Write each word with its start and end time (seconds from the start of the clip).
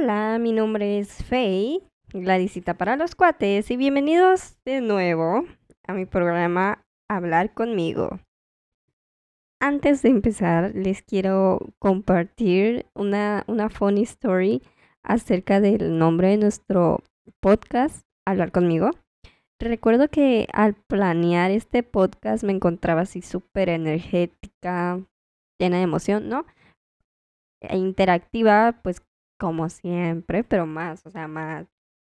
Hola, 0.00 0.38
mi 0.38 0.52
nombre 0.52 1.00
es 1.00 1.24
Faye, 1.24 1.80
Gladysita 2.12 2.74
para 2.74 2.94
los 2.94 3.16
cuates, 3.16 3.68
y 3.70 3.76
bienvenidos 3.76 4.56
de 4.64 4.80
nuevo 4.80 5.44
a 5.88 5.92
mi 5.92 6.06
programa 6.06 6.84
Hablar 7.10 7.52
conmigo. 7.52 8.20
Antes 9.60 10.02
de 10.02 10.10
empezar, 10.10 10.72
les 10.76 11.02
quiero 11.02 11.58
compartir 11.80 12.86
una, 12.94 13.42
una 13.48 13.70
funny 13.70 14.02
story 14.02 14.62
acerca 15.02 15.60
del 15.60 15.98
nombre 15.98 16.28
de 16.28 16.36
nuestro 16.36 17.02
podcast, 17.40 18.02
Hablar 18.24 18.52
conmigo. 18.52 18.90
Recuerdo 19.58 20.08
que 20.08 20.46
al 20.52 20.74
planear 20.74 21.50
este 21.50 21.82
podcast 21.82 22.44
me 22.44 22.52
encontraba 22.52 23.00
así 23.00 23.20
súper 23.20 23.68
energética, 23.68 25.04
llena 25.58 25.78
de 25.78 25.82
emoción, 25.82 26.28
¿no? 26.28 26.46
E 27.60 27.76
interactiva, 27.76 28.78
pues 28.84 29.02
como 29.38 29.68
siempre, 29.68 30.44
pero 30.44 30.66
más, 30.66 31.06
o 31.06 31.10
sea, 31.10 31.28
más. 31.28 31.66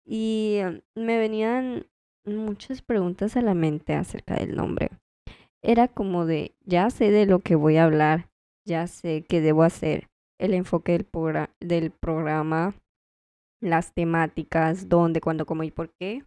Y 0.06 0.58
em, 0.58 0.82
me 0.96 1.20
venían 1.20 1.86
muchas 2.26 2.82
preguntas 2.82 3.38
a 3.38 3.42
la 3.42 3.54
mente 3.54 3.94
acerca 3.94 4.36
del 4.36 4.56
nombre. 4.56 4.90
Era 5.62 5.88
como 5.88 6.26
de, 6.26 6.56
ya 6.66 6.90
sé 6.90 7.12
de 7.12 7.26
lo 7.26 7.40
que 7.40 7.56
voy 7.56 7.78
a 7.78 7.84
hablar, 7.84 8.30
ya 8.66 8.88
sé 8.88 9.26
qué 9.28 9.42
debo 9.42 9.64
hacer, 9.64 10.08
el 10.40 10.54
enfoque 10.54 10.94
del, 10.94 11.08
del 11.60 11.92
programa, 11.92 12.74
las 13.62 13.94
temáticas, 13.94 14.88
dónde, 14.88 15.22
cuándo, 15.22 15.46
cómo 15.46 15.64
y 15.64 15.72
por 15.72 15.92
qué. 16.00 16.24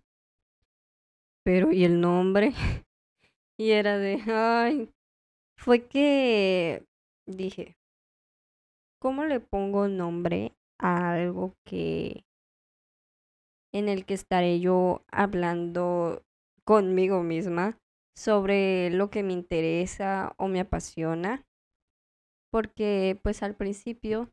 Pero, 1.45 1.73
¿y 1.73 1.85
el 1.85 2.01
nombre? 2.01 2.53
y 3.59 3.71
era 3.71 3.99
de, 3.99 4.21
ay, 4.27 4.91
fue 5.57 5.87
que 5.87 6.85
dije, 7.27 7.77
¿cómo 9.01 9.25
le 9.25 9.41
pongo 9.41 9.89
nombre 9.89 10.53
algo 10.83 11.55
que 11.65 12.25
en 13.73 13.89
el 13.89 14.05
que 14.05 14.15
estaré 14.15 14.61
yo 14.61 15.05
hablando 15.11 16.23
conmigo 16.65 17.23
misma 17.23 17.79
sobre 18.17 18.91
lo 18.91 19.11
que 19.11 19.23
me 19.23 19.33
interesa 19.33 20.35
o 20.37 20.49
me 20.49 20.61
apasiona? 20.61 21.47
Porque 22.51 23.19
pues 23.23 23.43
al 23.43 23.57
principio 23.57 24.31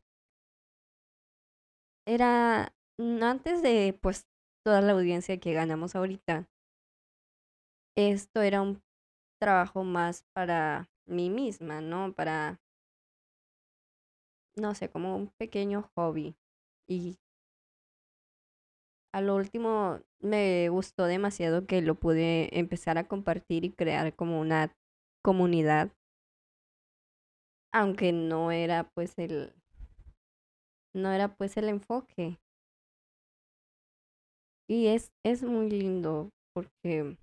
era 2.06 2.74
antes 2.98 3.62
de 3.62 3.98
pues 4.00 4.26
toda 4.64 4.82
la 4.82 4.92
audiencia 4.92 5.40
que 5.40 5.54
ganamos 5.54 5.94
ahorita. 5.94 6.48
Esto 7.96 8.42
era 8.42 8.60
un 8.60 8.82
trabajo 9.40 9.84
más 9.84 10.24
para 10.34 10.90
mí 11.06 11.30
misma, 11.30 11.80
¿no? 11.80 12.12
Para 12.12 12.60
no 14.60 14.74
sé, 14.74 14.88
como 14.90 15.16
un 15.16 15.28
pequeño 15.38 15.90
hobby. 15.94 16.36
Y 16.88 17.18
a 19.12 19.20
lo 19.20 19.36
último 19.36 20.00
me 20.20 20.68
gustó 20.68 21.04
demasiado 21.04 21.66
que 21.66 21.82
lo 21.82 21.94
pude 21.94 22.58
empezar 22.58 22.98
a 22.98 23.08
compartir 23.08 23.64
y 23.64 23.72
crear 23.72 24.14
como 24.14 24.40
una 24.40 24.74
comunidad. 25.22 25.90
Aunque 27.72 28.12
no 28.12 28.50
era 28.52 28.90
pues 28.94 29.18
el 29.18 29.54
no 30.94 31.12
era 31.12 31.34
pues 31.36 31.56
el 31.56 31.68
enfoque. 31.68 32.38
Y 34.68 34.86
es, 34.86 35.12
es 35.24 35.42
muy 35.42 35.68
lindo 35.68 36.30
porque 36.54 37.16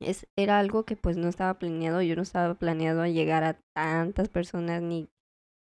es, 0.00 0.26
era 0.36 0.58
algo 0.58 0.84
que 0.84 0.96
pues 0.96 1.16
no 1.16 1.28
estaba 1.28 1.58
planeado, 1.58 2.02
yo 2.02 2.16
no 2.16 2.22
estaba 2.22 2.54
planeado 2.54 3.06
llegar 3.06 3.44
a 3.44 3.60
tantas 3.74 4.28
personas 4.28 4.82
ni 4.82 5.08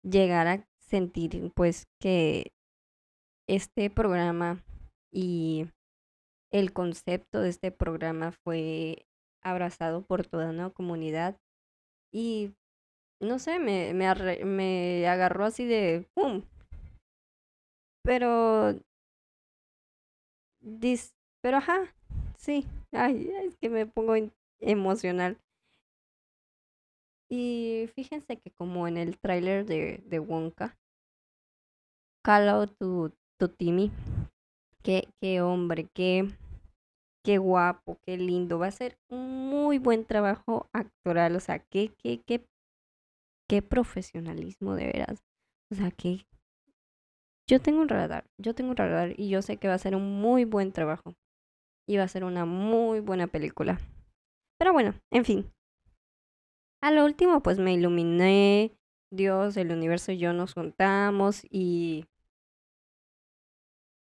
llegar 0.02 0.46
a 0.46 0.66
sentir 0.86 1.52
pues 1.54 1.86
que 2.00 2.52
este 3.48 3.90
programa 3.90 4.64
y 5.12 5.66
el 6.52 6.72
concepto 6.72 7.40
de 7.40 7.50
este 7.50 7.70
programa 7.70 8.32
fue 8.32 9.06
abrazado 9.42 10.02
por 10.02 10.26
toda 10.26 10.50
una 10.50 10.70
comunidad 10.70 11.36
y 12.12 12.52
no 13.20 13.38
sé, 13.38 13.58
me, 13.58 13.94
me, 13.94 14.44
me 14.44 15.06
agarró 15.08 15.44
así 15.46 15.64
de 15.64 16.06
¡pum! 16.14 16.42
Pero 18.02 18.78
dis, 20.60 21.14
pero 21.42 21.58
ajá, 21.58 21.94
sí, 22.36 22.66
ay, 22.92 23.30
es 23.44 23.56
que 23.56 23.68
me 23.70 23.86
pongo 23.86 24.14
emocional. 24.60 25.38
Y 27.28 27.90
fíjense 27.94 28.38
que 28.38 28.50
como 28.52 28.86
en 28.86 28.96
el 28.96 29.18
tráiler 29.18 29.66
de, 29.66 30.02
de 30.06 30.18
Wonka, 30.20 30.76
Call 32.24 32.68
tu, 32.78 33.12
tu 33.38 33.48
Timmy, 33.48 33.92
qué, 34.82 35.08
qué 35.20 35.40
hombre, 35.42 35.88
qué, 35.94 36.28
qué 37.24 37.38
guapo, 37.38 37.98
qué 38.04 38.16
lindo. 38.16 38.58
Va 38.58 38.66
a 38.66 38.72
ser 38.72 38.98
un 39.08 39.48
muy 39.48 39.78
buen 39.78 40.04
trabajo 40.04 40.68
actoral, 40.72 41.36
o 41.36 41.40
sea, 41.40 41.60
qué, 41.60 41.92
qué, 42.02 42.20
qué, 42.26 42.44
qué 43.48 43.62
profesionalismo 43.62 44.74
de 44.74 44.86
veras. 44.86 45.22
O 45.72 45.76
sea, 45.76 45.90
que 45.90 46.26
yo 47.48 47.60
tengo 47.60 47.80
un 47.80 47.88
radar, 47.88 48.24
yo 48.38 48.54
tengo 48.54 48.70
un 48.70 48.76
radar 48.76 49.18
y 49.18 49.28
yo 49.28 49.40
sé 49.40 49.56
que 49.56 49.68
va 49.68 49.74
a 49.74 49.78
ser 49.78 49.94
un 49.94 50.20
muy 50.20 50.44
buen 50.44 50.72
trabajo. 50.72 51.14
Y 51.88 51.96
va 51.96 52.02
a 52.02 52.08
ser 52.08 52.24
una 52.24 52.44
muy 52.44 52.98
buena 52.98 53.28
película. 53.28 53.78
Pero 54.58 54.72
bueno, 54.72 54.94
en 55.12 55.24
fin, 55.24 55.52
a 56.82 56.90
lo 56.90 57.04
último, 57.04 57.42
pues 57.42 57.58
me 57.58 57.72
iluminé, 57.72 58.76
Dios, 59.12 59.56
el 59.56 59.72
universo 59.72 60.12
y 60.12 60.18
yo 60.18 60.32
nos 60.32 60.54
juntamos 60.54 61.42
y 61.50 62.06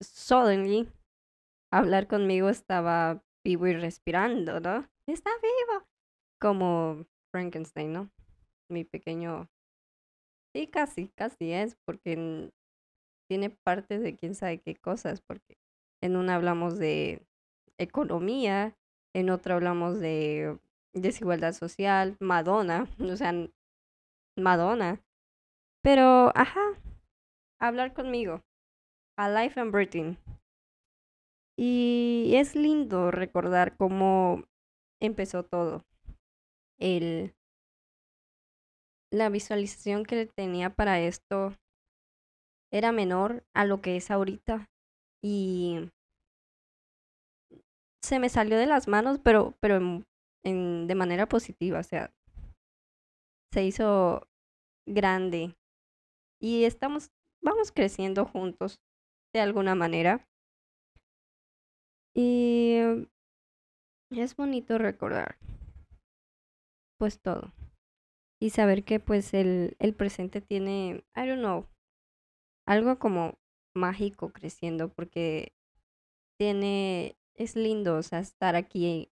suddenly 0.02 0.88
hablar 1.72 2.08
conmigo 2.08 2.50
estaba 2.50 3.24
vivo 3.46 3.68
y 3.68 3.74
respirando, 3.74 4.60
¿no? 4.60 4.88
Está 5.08 5.32
vivo. 5.42 5.86
Como 6.40 7.06
Frankenstein, 7.32 7.94
¿no? 7.94 8.12
Mi 8.70 8.84
pequeño... 8.84 9.50
Sí, 10.56 10.68
casi, 10.68 11.10
casi 11.10 11.52
es, 11.54 11.78
porque 11.86 12.52
tiene 13.30 13.50
parte 13.50 14.00
de 14.00 14.16
quién 14.16 14.36
sabe 14.36 14.60
qué 14.60 14.76
cosas, 14.76 15.22
porque 15.22 15.58
en 16.02 16.16
una 16.16 16.36
hablamos 16.36 16.78
de 16.78 17.26
economía, 17.78 18.76
en 19.14 19.30
otra 19.30 19.56
hablamos 19.56 20.00
de 20.00 20.60
desigualdad 21.02 21.54
social, 21.54 22.18
Madonna, 22.20 22.88
o 23.00 23.16
sea, 23.16 23.34
Madonna. 24.38 25.02
Pero, 25.84 26.32
ajá, 26.36 26.62
hablar 27.60 27.94
conmigo. 27.94 28.42
A 29.18 29.30
life 29.30 29.60
and 29.60 29.72
breathing. 29.72 30.18
Y 31.58 32.34
es 32.36 32.56
lindo 32.56 33.10
recordar 33.10 33.76
cómo 33.78 34.44
empezó 35.02 35.44
todo. 35.44 35.84
El, 36.80 37.34
la 39.12 39.30
visualización 39.30 40.04
que 40.04 40.28
tenía 40.28 40.70
para 40.70 41.00
esto 41.00 41.56
era 42.72 42.92
menor 42.92 43.44
a 43.56 43.66
lo 43.66 43.82
que 43.82 43.96
es 43.96 44.12
ahorita. 44.12 44.70
Y 45.24 45.90
se 48.04 48.20
me 48.20 48.30
salió 48.30 48.58
de 48.58 48.68
las 48.68 48.88
manos, 48.88 49.20
pero, 49.24 49.56
pero 49.60 50.04
de 50.54 50.96
manera 50.96 51.28
positiva, 51.28 51.80
o 51.80 51.84
sea, 51.84 52.14
se 53.54 53.64
hizo 53.64 54.28
grande 54.88 55.56
y 56.42 56.66
estamos, 56.66 57.12
vamos 57.42 57.72
creciendo 57.72 58.26
juntos 58.26 58.80
de 59.34 59.42
alguna 59.42 59.76
manera. 59.76 60.28
Y 62.16 62.80
es 64.12 64.36
bonito 64.36 64.78
recordar 64.78 65.38
pues 66.98 67.20
todo. 67.22 67.54
Y 68.42 68.52
saber 68.52 68.84
que 68.84 69.00
pues 69.00 69.34
el, 69.34 69.76
el 69.80 69.94
presente 69.96 70.42
tiene, 70.42 71.04
I 71.16 71.28
don't 71.28 71.40
know, 71.40 71.68
algo 72.68 73.00
como 73.00 73.40
mágico 73.76 74.30
creciendo 74.30 74.90
porque 74.90 75.54
tiene, 76.40 77.18
es 77.36 77.56
lindo, 77.56 77.98
o 77.98 78.04
sea, 78.04 78.20
estar 78.20 78.56
aquí 78.56 79.10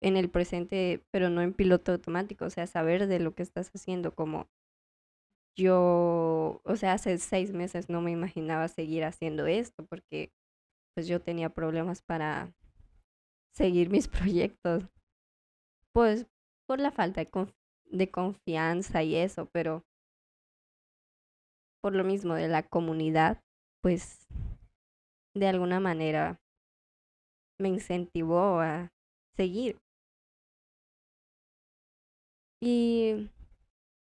en 0.00 0.16
el 0.16 0.30
presente, 0.30 1.04
pero 1.10 1.30
no 1.30 1.42
en 1.42 1.54
piloto 1.54 1.92
automático, 1.92 2.44
o 2.44 2.50
sea, 2.50 2.66
saber 2.66 3.06
de 3.06 3.20
lo 3.20 3.34
que 3.34 3.42
estás 3.42 3.70
haciendo, 3.74 4.14
como 4.14 4.48
yo, 5.56 6.60
o 6.64 6.76
sea, 6.76 6.92
hace 6.92 7.18
seis 7.18 7.52
meses 7.52 7.88
no 7.88 8.00
me 8.00 8.12
imaginaba 8.12 8.68
seguir 8.68 9.04
haciendo 9.04 9.46
esto 9.46 9.84
porque 9.86 10.32
pues 10.94 11.08
yo 11.08 11.20
tenía 11.20 11.50
problemas 11.50 12.00
para 12.02 12.54
seguir 13.54 13.90
mis 13.90 14.08
proyectos, 14.08 14.84
pues 15.92 16.26
por 16.66 16.78
la 16.78 16.92
falta 16.92 17.24
de, 17.24 17.54
de 17.86 18.10
confianza 18.10 19.02
y 19.02 19.16
eso, 19.16 19.46
pero 19.52 19.84
por 21.82 21.94
lo 21.94 22.04
mismo 22.04 22.34
de 22.34 22.48
la 22.48 22.62
comunidad, 22.62 23.42
pues 23.82 24.26
de 25.34 25.48
alguna 25.48 25.80
manera 25.80 26.40
me 27.60 27.68
incentivó 27.68 28.60
a 28.60 28.92
seguir. 29.36 29.80
Y 32.60 33.30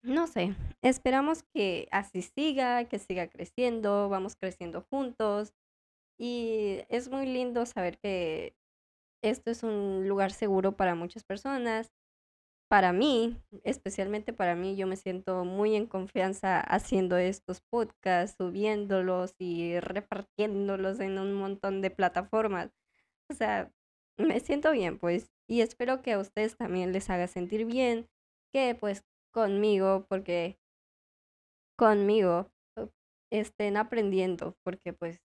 no 0.02 0.28
sé, 0.28 0.56
esperamos 0.82 1.44
que 1.54 1.88
así 1.92 2.22
siga, 2.22 2.86
que 2.86 3.00
siga 3.00 3.28
creciendo, 3.28 4.10
vamos 4.10 4.36
creciendo 4.36 4.86
juntos 4.90 5.54
y 6.18 6.82
es 6.90 7.10
muy 7.10 7.26
lindo 7.26 7.66
saber 7.66 7.98
que 7.98 8.56
esto 9.24 9.52
es 9.52 9.64
un 9.64 10.08
lugar 10.08 10.32
seguro 10.32 10.78
para 10.78 10.96
muchas 10.96 11.24
personas. 11.24 11.92
Para 12.70 12.94
mí, 12.94 13.38
especialmente 13.64 14.32
para 14.34 14.56
mí, 14.56 14.76
yo 14.76 14.88
me 14.88 14.96
siento 14.96 15.44
muy 15.44 15.76
en 15.76 15.88
confianza 15.88 16.60
haciendo 16.62 17.18
estos 17.18 17.62
podcasts, 17.62 18.38
subiéndolos 18.38 19.34
y 19.40 19.80
repartiéndolos 19.80 21.00
en 21.00 21.20
un 21.20 21.34
montón 21.34 21.82
de 21.82 21.90
plataformas. 21.90 22.72
O 23.30 23.34
sea, 23.34 23.72
me 24.18 24.40
siento 24.40 24.72
bien, 24.72 25.00
pues, 25.00 25.32
y 25.48 25.62
espero 25.62 26.02
que 26.04 26.14
a 26.14 26.20
ustedes 26.20 26.58
también 26.58 26.94
les 26.94 27.10
haga 27.10 27.28
sentir 27.28 27.66
bien, 27.66 28.08
que 28.54 28.76
pues 28.76 29.04
conmigo, 29.32 30.06
porque 30.10 30.60
conmigo 31.78 32.52
uh, 32.78 32.88
estén 33.32 33.78
aprendiendo, 33.78 34.56
porque 34.64 34.94
pues 34.94 35.22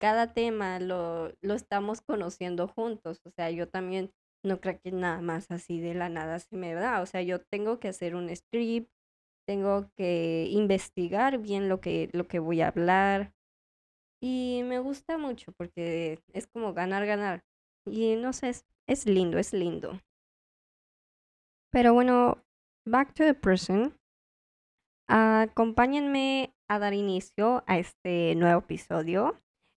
cada 0.00 0.32
tema 0.32 0.80
lo, 0.80 1.32
lo 1.42 1.54
estamos 1.54 2.00
conociendo 2.00 2.68
juntos, 2.68 3.20
o 3.24 3.30
sea, 3.30 3.50
yo 3.50 3.68
también 3.68 4.12
no 4.44 4.60
creo 4.60 4.80
que 4.80 4.92
nada 4.92 5.20
más 5.20 5.50
así 5.50 5.80
de 5.80 5.94
la 5.94 6.08
nada 6.08 6.38
se 6.38 6.56
me 6.56 6.74
da, 6.74 7.02
o 7.02 7.06
sea, 7.06 7.22
yo 7.22 7.40
tengo 7.40 7.78
que 7.78 7.88
hacer 7.88 8.14
un 8.14 8.34
script, 8.34 8.90
tengo 9.46 9.90
que 9.96 10.46
investigar 10.50 11.38
bien 11.38 11.68
lo 11.68 11.80
que, 11.80 12.08
lo 12.12 12.26
que 12.28 12.38
voy 12.38 12.62
a 12.62 12.68
hablar, 12.68 13.34
y 14.22 14.62
me 14.64 14.78
gusta 14.78 15.16
mucho 15.18 15.52
porque 15.52 16.20
es 16.32 16.46
como 16.46 16.74
ganar, 16.74 17.06
ganar. 17.06 17.42
Y 17.86 18.16
no 18.16 18.32
sé, 18.32 18.50
es, 18.50 18.66
es 18.86 19.06
lindo, 19.06 19.38
es 19.38 19.52
lindo. 19.52 19.98
Pero 21.72 21.94
bueno, 21.94 22.38
back 22.84 23.14
to 23.14 23.24
the 23.24 23.34
present. 23.34 23.94
Acompáñenme 25.08 26.54
a 26.68 26.78
dar 26.78 26.94
inicio 26.94 27.64
a 27.66 27.78
este 27.78 28.34
nuevo 28.36 28.60
episodio. 28.60 29.36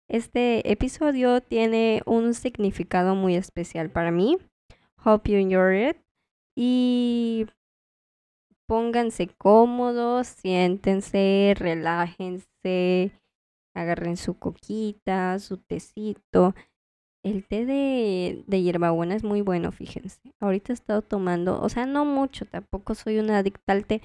Este 0.09 0.69
episodio 0.71 1.41
tiene 1.41 2.01
un 2.05 2.33
significado 2.33 3.15
muy 3.15 3.35
especial 3.35 3.89
para 3.89 4.11
mí. 4.11 4.37
Hope 5.03 5.31
you 5.31 5.37
enjoy 5.37 5.89
it. 5.89 5.97
Y 6.55 7.47
pónganse 8.67 9.27
cómodos, 9.27 10.27
siéntense, 10.27 11.53
relájense, 11.57 13.11
agarren 13.73 14.17
su 14.17 14.37
coquita, 14.37 15.39
su 15.39 15.57
tecito. 15.57 16.53
El 17.23 17.45
té 17.45 17.65
de, 17.65 18.43
de 18.47 18.61
hierbabuena 18.61 19.15
es 19.15 19.23
muy 19.23 19.41
bueno, 19.41 19.71
fíjense. 19.71 20.33
Ahorita 20.39 20.73
he 20.73 20.75
estado 20.75 21.01
tomando, 21.01 21.61
o 21.61 21.69
sea, 21.69 21.85
no 21.85 22.03
mucho, 22.05 22.45
tampoco 22.45 22.95
soy 22.95 23.19
una 23.19 23.37
adicta 23.37 23.73
al 23.73 23.85
té, 23.85 24.01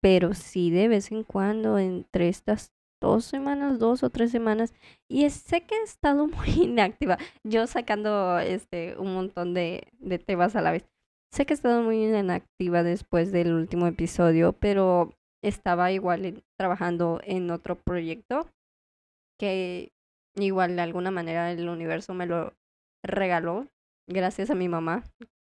pero 0.00 0.34
sí 0.34 0.70
de 0.70 0.88
vez 0.88 1.10
en 1.10 1.24
cuando, 1.24 1.78
entre 1.78 2.28
estas 2.28 2.72
dos 3.00 3.24
semanas, 3.24 3.78
dos 3.78 4.02
o 4.02 4.10
tres 4.10 4.30
semanas, 4.30 4.74
y 5.08 5.28
sé 5.30 5.66
que 5.66 5.74
he 5.74 5.82
estado 5.82 6.26
muy 6.28 6.50
inactiva, 6.50 7.18
yo 7.44 7.66
sacando 7.66 8.38
este 8.38 8.96
un 8.96 9.14
montón 9.14 9.54
de, 9.54 9.88
de 9.98 10.18
temas 10.18 10.56
a 10.56 10.62
la 10.62 10.72
vez. 10.72 10.84
Sé 11.32 11.44
que 11.46 11.52
he 11.52 11.56
estado 11.56 11.82
muy 11.82 12.04
inactiva 12.04 12.82
después 12.82 13.32
del 13.32 13.52
último 13.52 13.86
episodio, 13.86 14.52
pero 14.52 15.12
estaba 15.42 15.92
igual 15.92 16.44
trabajando 16.56 17.20
en 17.24 17.50
otro 17.50 17.76
proyecto 17.76 18.48
que 19.38 19.92
igual 20.36 20.76
de 20.76 20.82
alguna 20.82 21.10
manera 21.10 21.50
el 21.52 21.68
universo 21.68 22.14
me 22.14 22.26
lo 22.26 22.54
regaló 23.02 23.68
gracias 24.08 24.50
a 24.50 24.54
mi 24.54 24.68
mamá, 24.68 25.04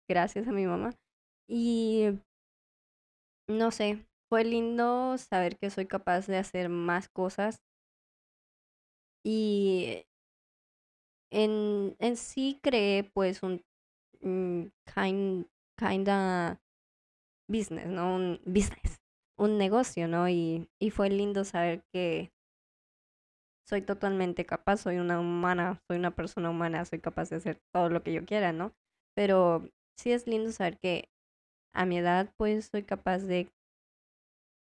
gracias 0.08 0.48
a 0.48 0.52
mi 0.52 0.66
mamá. 0.66 0.90
Y 1.48 2.20
no 3.48 3.70
sé, 3.70 4.06
fue 4.30 4.44
lindo 4.44 5.18
saber 5.18 5.58
que 5.58 5.68
soy 5.70 5.86
capaz 5.86 6.26
de 6.26 6.38
hacer 6.38 6.68
más 6.70 7.08
cosas. 7.08 7.60
Y 9.24 10.04
en, 11.30 11.96
en 11.98 12.16
sí 12.16 12.58
creé 12.62 13.04
pues 13.04 13.42
un 13.42 13.62
mm, 14.22 14.66
kind, 14.94 15.46
kinda 15.78 16.60
business, 17.48 17.88
¿no? 17.88 18.16
Un 18.16 18.40
business, 18.44 19.00
un 19.38 19.58
negocio, 19.58 20.08
¿no? 20.08 20.28
Y, 20.28 20.68
y 20.80 20.90
fue 20.90 21.10
lindo 21.10 21.44
saber 21.44 21.84
que 21.92 22.32
soy 23.70 23.82
totalmente 23.82 24.44
capaz, 24.44 24.78
soy 24.78 24.98
una 24.98 25.20
humana, 25.20 25.80
soy 25.88 25.98
una 25.98 26.10
persona 26.10 26.50
humana, 26.50 26.84
soy 26.84 26.98
capaz 26.98 27.30
de 27.30 27.36
hacer 27.36 27.60
todo 27.72 27.88
lo 27.88 28.02
que 28.02 28.12
yo 28.12 28.24
quiera, 28.26 28.52
¿no? 28.52 28.72
Pero 29.14 29.68
sí 29.96 30.10
es 30.10 30.26
lindo 30.26 30.50
saber 30.50 30.76
que 30.78 31.08
a 31.72 31.86
mi 31.86 31.98
edad 31.98 32.34
pues 32.36 32.68
soy 32.72 32.82
capaz 32.82 33.20
de 33.20 33.48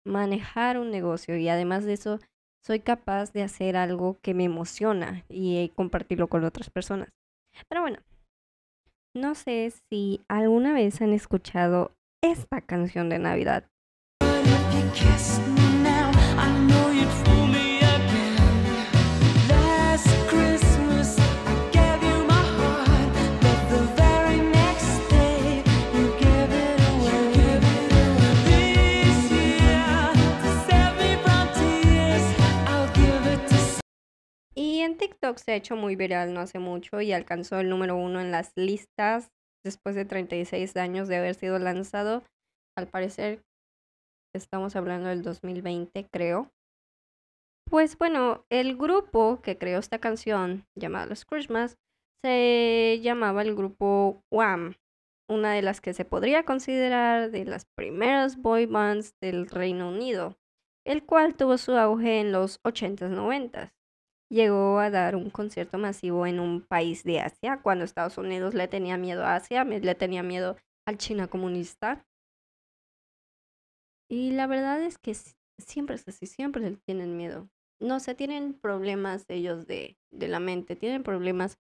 manejar 0.04 0.80
un 0.80 0.90
negocio 0.90 1.38
y 1.38 1.48
además 1.48 1.86
de 1.86 1.94
eso 1.94 2.20
soy 2.66 2.80
capaz 2.80 3.34
de 3.34 3.44
hacer 3.44 3.78
algo 3.78 4.18
que 4.24 4.34
me 4.34 4.46
emociona 4.46 5.24
y 5.30 5.70
compartirlo 5.76 6.28
con 6.28 6.44
otras 6.44 6.72
personas. 6.72 7.10
Pero 7.70 7.82
bueno, 7.82 8.00
no 9.16 9.36
sé 9.36 9.72
si 9.90 10.22
alguna 10.28 10.74
vez 10.74 11.02
han 11.02 11.14
escuchado 11.14 11.92
esta 12.24 12.62
canción 12.62 13.10
de 13.10 13.20
Navidad. 13.20 13.70
Se 35.48 35.54
ha 35.54 35.56
hecho 35.56 35.78
muy 35.78 35.96
viral 35.96 36.34
no 36.34 36.42
hace 36.42 36.60
mucho 36.60 37.00
y 37.00 37.14
alcanzó 37.14 37.60
el 37.60 37.70
número 37.70 37.96
uno 37.96 38.20
en 38.20 38.32
las 38.32 38.52
listas 38.58 39.32
después 39.64 39.96
de 39.96 40.04
36 40.04 40.76
años 40.76 41.08
de 41.08 41.16
haber 41.16 41.36
sido 41.36 41.58
lanzado. 41.58 42.24
Al 42.78 42.88
parecer, 42.88 43.42
estamos 44.36 44.76
hablando 44.76 45.08
del 45.08 45.24
2020, 45.24 46.06
creo. 46.12 46.52
Pues 47.70 47.98
bueno, 47.98 48.46
el 48.50 48.76
grupo 48.76 49.42
que 49.42 49.58
creó 49.58 49.80
esta 49.80 50.00
canción, 50.00 50.66
llamada 50.78 51.06
Los 51.06 51.24
Christmas, 51.24 51.78
se 52.26 53.00
llamaba 53.02 53.42
el 53.42 53.56
grupo 53.56 54.24
Wham, 54.30 54.76
una 55.30 55.54
de 55.54 55.62
las 55.62 55.80
que 55.80 55.94
se 55.94 56.04
podría 56.04 56.44
considerar 56.44 57.32
de 57.32 57.46
las 57.46 57.66
primeras 57.78 58.38
boy 58.38 58.66
bands 58.66 59.16
del 59.22 59.48
Reino 59.48 59.90
Unido, 59.90 60.36
el 60.86 61.06
cual 61.06 61.36
tuvo 61.36 61.58
su 61.58 61.74
auge 61.74 62.20
en 62.20 62.34
los 62.34 62.62
80s, 62.64 63.10
90s 63.10 63.77
llegó 64.30 64.80
a 64.80 64.90
dar 64.90 65.16
un 65.16 65.30
concierto 65.30 65.78
masivo 65.78 66.26
en 66.28 66.40
un 66.40 66.62
país 66.62 67.04
de 67.04 67.22
Asia, 67.22 67.62
cuando 67.62 67.86
Estados 67.86 68.18
Unidos 68.18 68.54
le 68.54 68.68
tenía 68.68 68.98
miedo 68.98 69.24
a 69.24 69.36
Asia, 69.36 69.64
le 69.64 69.96
tenía 69.96 70.24
miedo 70.24 70.58
al 70.86 70.98
China 70.98 71.28
comunista. 71.28 72.06
Y 74.10 74.32
la 74.32 74.48
verdad 74.48 74.82
es 74.82 74.98
que 74.98 75.16
siempre 75.58 75.96
es 75.96 76.08
así, 76.08 76.26
siempre 76.26 76.62
le 76.62 76.78
tienen 76.78 77.18
miedo. 77.18 77.50
No 77.80 78.00
se 78.00 78.16
tienen 78.16 78.54
problemas 78.54 79.26
ellos 79.30 79.68
de, 79.68 79.98
de 80.12 80.28
la 80.28 80.40
mente, 80.40 80.76
tienen 80.76 81.04
problemas 81.04 81.60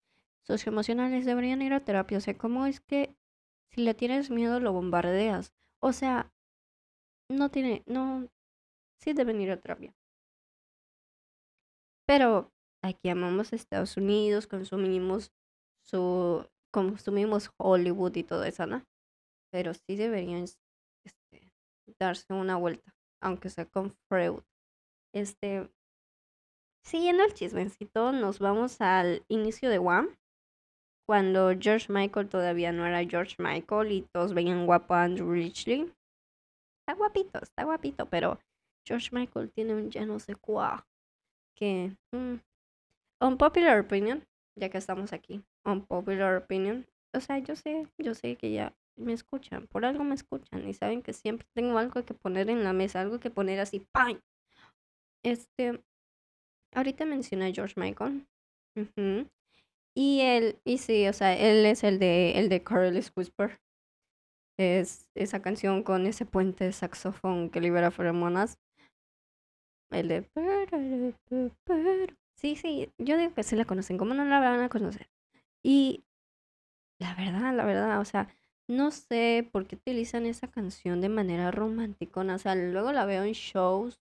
socioemocionales, 0.43 1.27
deberían 1.27 1.63
ir 1.63 1.75
a 1.75 1.85
terapia. 1.85 2.19
O 2.19 2.21
sea, 2.21 2.37
¿cómo 2.37 2.67
es 2.67 2.81
que 2.81 3.15
si 3.71 3.83
le 3.83 3.95
tienes 3.95 4.31
miedo 4.31 4.61
lo 4.61 4.73
bombardeas? 4.73 5.53
O 5.81 5.93
sea, 5.93 6.33
no 7.29 7.51
tiene, 7.51 7.83
no, 7.87 8.29
sí 9.01 9.13
deben 9.13 9.41
ir 9.41 9.51
a 9.51 9.61
terapia. 9.61 9.95
Pero 12.09 12.51
aquí 12.83 13.11
amamos 13.11 13.53
Estados 13.53 13.99
Unidos, 13.99 14.47
consumimos 14.47 15.31
su 15.87 16.49
consumimos 16.73 17.51
Hollywood 17.59 18.17
y 18.17 18.25
todo 18.25 18.45
eso, 18.45 18.67
¿no? 18.67 18.83
Pero 19.53 19.75
sí 19.75 19.97
deberían 19.97 20.45
este, 20.45 21.53
darse 22.01 22.33
una 22.33 22.57
vuelta, 22.57 22.95
aunque 23.23 23.51
sea 23.51 23.67
con 23.67 23.95
Freud. 24.09 24.41
Este, 25.15 25.71
siguiendo 26.83 27.25
el 27.25 27.35
chismecito, 27.35 28.13
nos 28.13 28.39
vamos 28.39 28.81
al 28.81 29.25
inicio 29.29 29.69
de 29.69 29.79
Wham, 29.79 30.17
cuando 31.07 31.51
George 31.59 31.93
Michael 31.93 32.29
todavía 32.29 32.73
no 32.73 32.87
era 32.87 33.07
George 33.07 33.37
Michael 33.39 33.93
y 33.93 34.03
todos 34.15 34.33
veían 34.33 34.67
guapo 34.67 34.95
a 34.95 35.05
Andrew 35.05 35.31
Richley. 35.31 35.93
Está 36.81 36.95
guapito, 36.97 37.41
está 37.43 37.65
guapito, 37.65 38.07
pero 38.07 38.39
George 38.87 39.09
Michael 39.13 39.51
tiene 39.51 39.75
un 39.75 39.91
ya 39.91 40.07
no 40.07 40.19
sé 40.19 40.37
cuá 40.37 40.87
que... 41.59 41.97
mm, 42.13 43.37
popular 43.37 43.81
opinion, 43.81 44.25
ya 44.57 44.69
que 44.69 44.79
estamos 44.79 45.13
aquí. 45.13 45.43
popular 45.89 46.37
opinion. 46.37 46.87
O 47.15 47.21
sea, 47.21 47.39
yo 47.39 47.57
sé, 47.57 47.89
yo 47.99 48.15
sé 48.15 48.37
que 48.37 48.53
ya 48.53 48.75
me 48.97 49.13
escuchan, 49.13 49.67
por 49.67 49.85
algo 49.85 50.05
me 50.05 50.15
escuchan 50.15 50.69
y 50.69 50.75
saben 50.75 51.03
que 51.03 51.13
siempre 51.13 51.47
tengo 51.55 51.79
algo 51.79 52.05
que 52.05 52.15
poner 52.15 52.51
en 52.51 52.65
la 52.65 52.73
mesa, 52.73 53.01
algo 53.01 53.19
que 53.19 53.31
poner 53.31 53.61
así, 53.61 53.87
¡pam! 53.93 54.21
Este, 55.25 55.83
ahorita 56.75 57.05
mencioné 57.05 57.53
George 57.53 57.75
Michael. 57.77 58.27
Y 59.97 60.21
él, 60.21 60.61
y 60.65 60.79
sí, 60.79 61.09
o 61.09 61.13
sea, 61.13 61.37
él 61.37 61.67
es 61.67 61.83
el 61.83 61.99
de, 61.99 62.33
el 62.33 62.49
de 62.49 62.63
Careless 62.63 63.13
Whisper. 63.17 63.61
es 64.59 65.09
esa 65.15 65.43
canción 65.43 65.83
con 65.83 66.07
ese 66.07 66.25
puente 66.25 66.65
de 66.65 66.73
saxofón 66.73 67.51
que 67.51 67.61
libera 67.61 67.91
feromonas. 67.91 68.59
El 69.91 70.09
de... 70.09 71.15
Sí, 72.37 72.55
sí, 72.57 72.93
yo 72.99 73.17
digo 73.17 73.35
que 73.35 73.43
sí 73.43 73.57
la 73.57 73.65
conocen, 73.65 73.99
¿cómo 73.99 74.15
no 74.15 74.25
la 74.25 74.39
van 74.39 74.61
a 74.61 74.69
conocer? 74.69 75.11
Y 75.63 76.05
la 77.01 77.15
verdad, 77.15 77.55
la 77.55 77.65
verdad, 77.65 78.01
o 78.01 78.05
sea, 78.05 78.29
no 78.69 78.91
sé 78.91 79.49
por 79.51 79.67
qué 79.67 79.77
utilizan 79.77 80.27
esa 80.27 80.49
canción 80.49 81.01
de 81.01 81.09
manera 81.09 81.51
romántica. 81.51 82.21
O 82.21 82.39
sea, 82.39 82.55
luego 82.55 82.93
la 82.93 83.07
veo 83.07 83.25
en 83.25 83.33
shows 83.33 84.01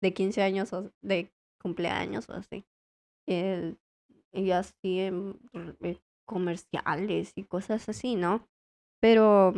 de 0.00 0.14
15 0.14 0.42
años 0.42 0.72
o 0.72 0.92
de 1.02 1.32
cumpleaños 1.60 2.28
o 2.28 2.34
así. 2.34 2.64
El, 3.26 3.78
y 4.32 4.50
así 4.52 5.00
en, 5.00 5.38
en 5.52 6.00
comerciales 6.26 7.32
y 7.36 7.44
cosas 7.44 7.88
así, 7.88 8.14
¿no? 8.16 8.48
Pero 9.00 9.54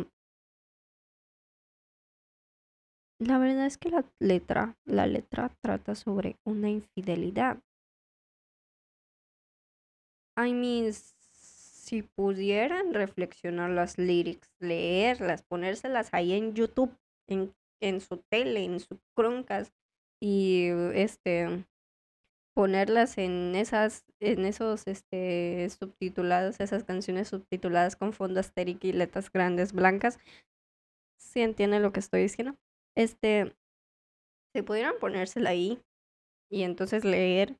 la 3.19 3.37
verdad 3.37 3.65
es 3.65 3.77
que 3.77 3.89
la 3.89 4.05
letra, 4.19 4.77
la 4.85 5.05
letra 5.05 5.51
trata 5.61 5.95
sobre 5.95 6.37
una 6.45 6.69
infidelidad. 6.69 7.61
I 10.37 10.53
mean, 10.53 10.93
si 10.93 12.03
pudieran 12.03 12.93
reflexionar 12.93 13.71
las 13.71 13.97
lyrics, 13.97 14.49
leerlas, 14.59 15.43
ponérselas 15.43 16.13
ahí 16.13 16.33
en 16.33 16.53
YouTube, 16.53 16.95
en, 17.27 17.53
en 17.81 17.99
su 17.99 18.17
tele, 18.17 18.63
en 18.63 18.79
su 18.79 18.99
croncas 19.15 19.73
y 20.21 20.67
este 20.93 21.65
ponerlas 22.55 23.17
en 23.17 23.55
esas 23.55 24.05
en 24.19 24.45
esos 24.45 24.87
este 24.87 25.69
subtitulados, 25.69 26.59
esas 26.59 26.83
canciones 26.83 27.29
subtituladas 27.29 27.95
con 27.95 28.13
fondo 28.13 28.39
astérico 28.39 28.87
y 28.87 28.93
letras 28.93 29.31
grandes 29.31 29.73
blancas. 29.73 30.19
Si 31.17 31.41
entienden 31.41 31.83
lo 31.83 31.91
que 31.91 31.99
estoy 31.99 32.21
diciendo? 32.23 32.57
Este 32.99 33.55
si 34.53 34.61
pudieran 34.61 34.99
ponérsela 34.99 35.51
ahí 35.51 35.81
y 36.51 36.63
entonces 36.63 37.05
leer, 37.05 37.57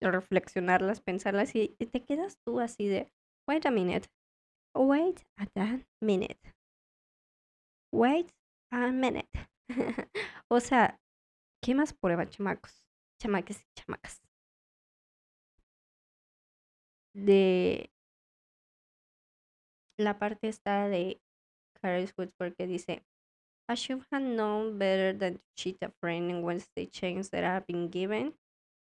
reflexionarlas, 0.00 1.00
pensarlas 1.00 1.56
y 1.56 1.70
te 1.70 2.04
quedas 2.04 2.38
tú 2.44 2.60
así 2.60 2.86
de 2.86 3.12
Wait 3.48 3.66
a 3.66 3.72
minute. 3.72 4.08
Wait 4.76 5.22
a 5.36 5.80
minute. 6.00 6.38
Wait 7.92 8.32
a 8.70 8.92
minute. 8.92 9.28
o 10.48 10.60
sea, 10.60 11.00
¿qué 11.60 11.74
más 11.74 11.92
prueba, 11.92 12.28
chamacos? 12.28 12.86
Chamaques 13.20 13.62
y 13.62 13.74
chamacas. 13.74 14.22
De 17.12 17.90
la 19.98 20.20
parte 20.20 20.46
esta 20.46 20.88
de 20.88 21.20
Carlos 21.80 22.14
Woods 22.16 22.34
porque 22.38 22.68
dice 22.68 23.04
I 23.70 23.76
should 23.76 24.02
have 24.10 24.20
known 24.20 24.78
better 24.78 25.12
than 25.12 25.34
to 25.34 25.40
cheat 25.56 25.78
a 25.80 25.92
friend 26.00 26.28
in 26.28 26.42
Wednesday 26.42 26.86
chance 26.86 27.28
that 27.28 27.44
I've 27.44 27.68
been 27.68 27.88
given. 27.88 28.32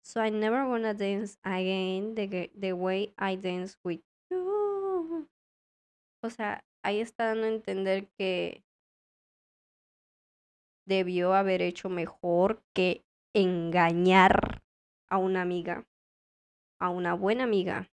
So 0.03 0.21
I 0.21 0.29
never 0.29 0.67
wanna 0.67 0.93
dance 0.93 1.39
again 1.45 2.17
the, 2.17 2.51
the 2.59 2.73
way 2.73 3.13
I 3.17 3.37
dance 3.37 3.77
with 3.85 4.01
o 6.25 6.31
sea, 6.31 6.65
ahí 6.85 7.01
está 7.01 7.27
dando 7.27 7.47
a 7.47 7.51
entender 7.51 8.09
que 8.19 8.65
debió 10.85 11.35
haber 11.35 11.63
hecho 11.63 11.89
mejor 11.89 12.63
que 12.75 13.05
engañar 13.35 14.63
a 15.09 15.19
una 15.19 15.43
amiga, 15.43 15.87
a 16.81 16.91
una 16.91 17.15
buena 17.15 17.45
amiga, 17.45 17.89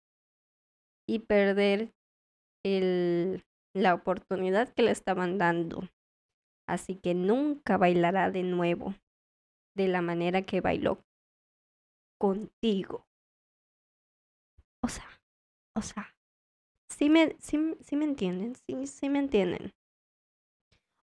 y 1.07 1.21
perder 1.21 1.95
el, 2.63 3.43
la 3.75 3.95
oportunidad 3.95 4.69
que 4.73 4.83
le 4.83 4.91
estaban 4.91 5.39
dando. 5.39 5.89
Así 6.67 6.97
que 6.97 7.15
nunca 7.15 7.77
bailará 7.77 8.31
de 8.31 8.43
nuevo 8.43 8.95
de 9.77 9.89
la 9.89 10.03
manera 10.03 10.43
que 10.43 10.61
bailó 10.61 11.05
contigo. 12.19 13.07
O 14.83 14.89
sea, 14.89 15.09
o 15.77 15.83
sea, 15.83 16.15
sí 16.89 17.11
me, 17.11 17.37
sí, 17.41 17.59
me 17.59 18.05
entienden, 18.05 18.55
sí, 18.55 18.87
sí 18.87 19.09
me 19.09 19.19
entienden. 19.19 19.73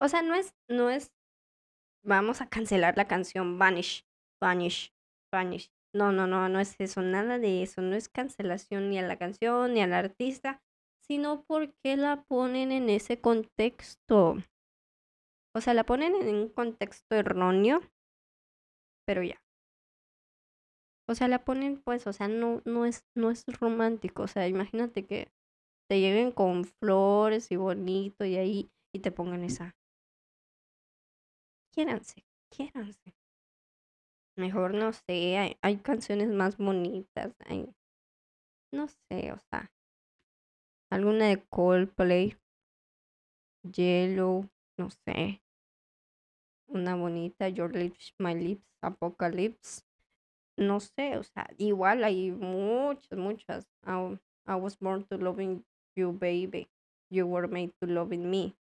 O 0.01 0.07
sea, 0.07 0.21
no 0.21 0.35
es, 0.35 0.53
no 0.69 0.89
es, 0.89 1.11
vamos 2.03 2.41
a 2.41 2.49
cancelar 2.49 2.97
la 2.97 3.07
canción 3.07 3.57
Vanish, 3.57 4.05
Vanish, 4.41 4.93
Vanish. 5.31 5.71
No, 5.93 6.11
no, 6.11 6.27
no, 6.27 6.47
no 6.49 6.59
es 6.59 6.75
eso, 6.79 7.01
nada 7.01 7.39
de 7.39 7.63
eso, 7.63 7.81
no 7.81 7.95
es 7.95 8.09
cancelación 8.09 8.89
ni 8.89 8.99
a 8.99 9.01
la 9.01 9.17
canción 9.17 9.73
ni 9.73 9.81
al 9.81 9.93
artista, 9.93 10.61
sino 11.01 11.43
porque 11.45 11.97
la 11.97 12.23
ponen 12.23 12.71
en 12.71 12.89
ese 12.89 13.19
contexto. 13.19 14.37
O 15.55 15.61
sea, 15.61 15.73
la 15.73 15.83
ponen 15.83 16.15
en 16.15 16.35
un 16.35 16.49
contexto 16.49 17.15
erróneo, 17.15 17.81
pero 19.05 19.23
ya. 19.23 19.41
O 21.07 21.15
sea, 21.15 21.27
la 21.27 21.43
ponen 21.43 21.81
pues, 21.81 22.05
o 22.05 22.13
sea, 22.13 22.27
no, 22.27 22.61
no 22.65 22.85
es, 22.85 23.03
no 23.15 23.31
es 23.31 23.45
romántico. 23.47 24.23
O 24.23 24.27
sea, 24.27 24.47
imagínate 24.47 25.07
que 25.07 25.31
te 25.89 25.99
lleguen 25.99 26.31
con 26.31 26.65
flores 26.65 27.51
y 27.51 27.55
bonito 27.55 28.25
y 28.25 28.37
ahí 28.37 28.71
y 28.93 28.99
te 28.99 29.11
pongan 29.11 29.43
esa. 29.43 29.75
Quiéranse, 31.73 32.25
quiéranse. 32.51 33.15
Mejor 34.37 34.73
no 34.73 34.93
sé, 34.93 35.37
hay, 35.37 35.57
hay 35.61 35.77
canciones 35.77 36.29
más 36.29 36.57
bonitas. 36.57 37.33
Hay, 37.45 37.73
no 38.71 38.87
sé, 38.87 39.31
o 39.31 39.39
sea, 39.49 39.71
alguna 40.91 41.27
de 41.27 41.43
Coldplay, 41.49 42.37
Yellow, 43.63 44.47
no 44.79 44.89
sé. 44.89 45.43
Una 46.67 46.95
bonita, 46.95 47.49
Your 47.49 47.75
Lips, 47.75 48.13
My 48.17 48.33
Lips, 48.33 48.65
Apocalypse. 48.81 49.83
No 50.57 50.79
sé, 50.79 51.17
o 51.17 51.23
sea, 51.23 51.47
igual 51.57 52.03
hay 52.03 52.31
muchas, 52.31 53.17
muchas. 53.17 53.67
I, 53.85 54.17
I 54.47 54.55
was 54.55 54.77
born 54.79 55.03
to 55.05 55.17
loving 55.17 55.65
you, 55.95 56.11
baby. 56.11 56.69
You 57.09 57.27
were 57.27 57.47
made 57.47 57.73
to 57.81 57.87
love 57.87 58.13
in 58.13 58.29
me. 58.29 58.55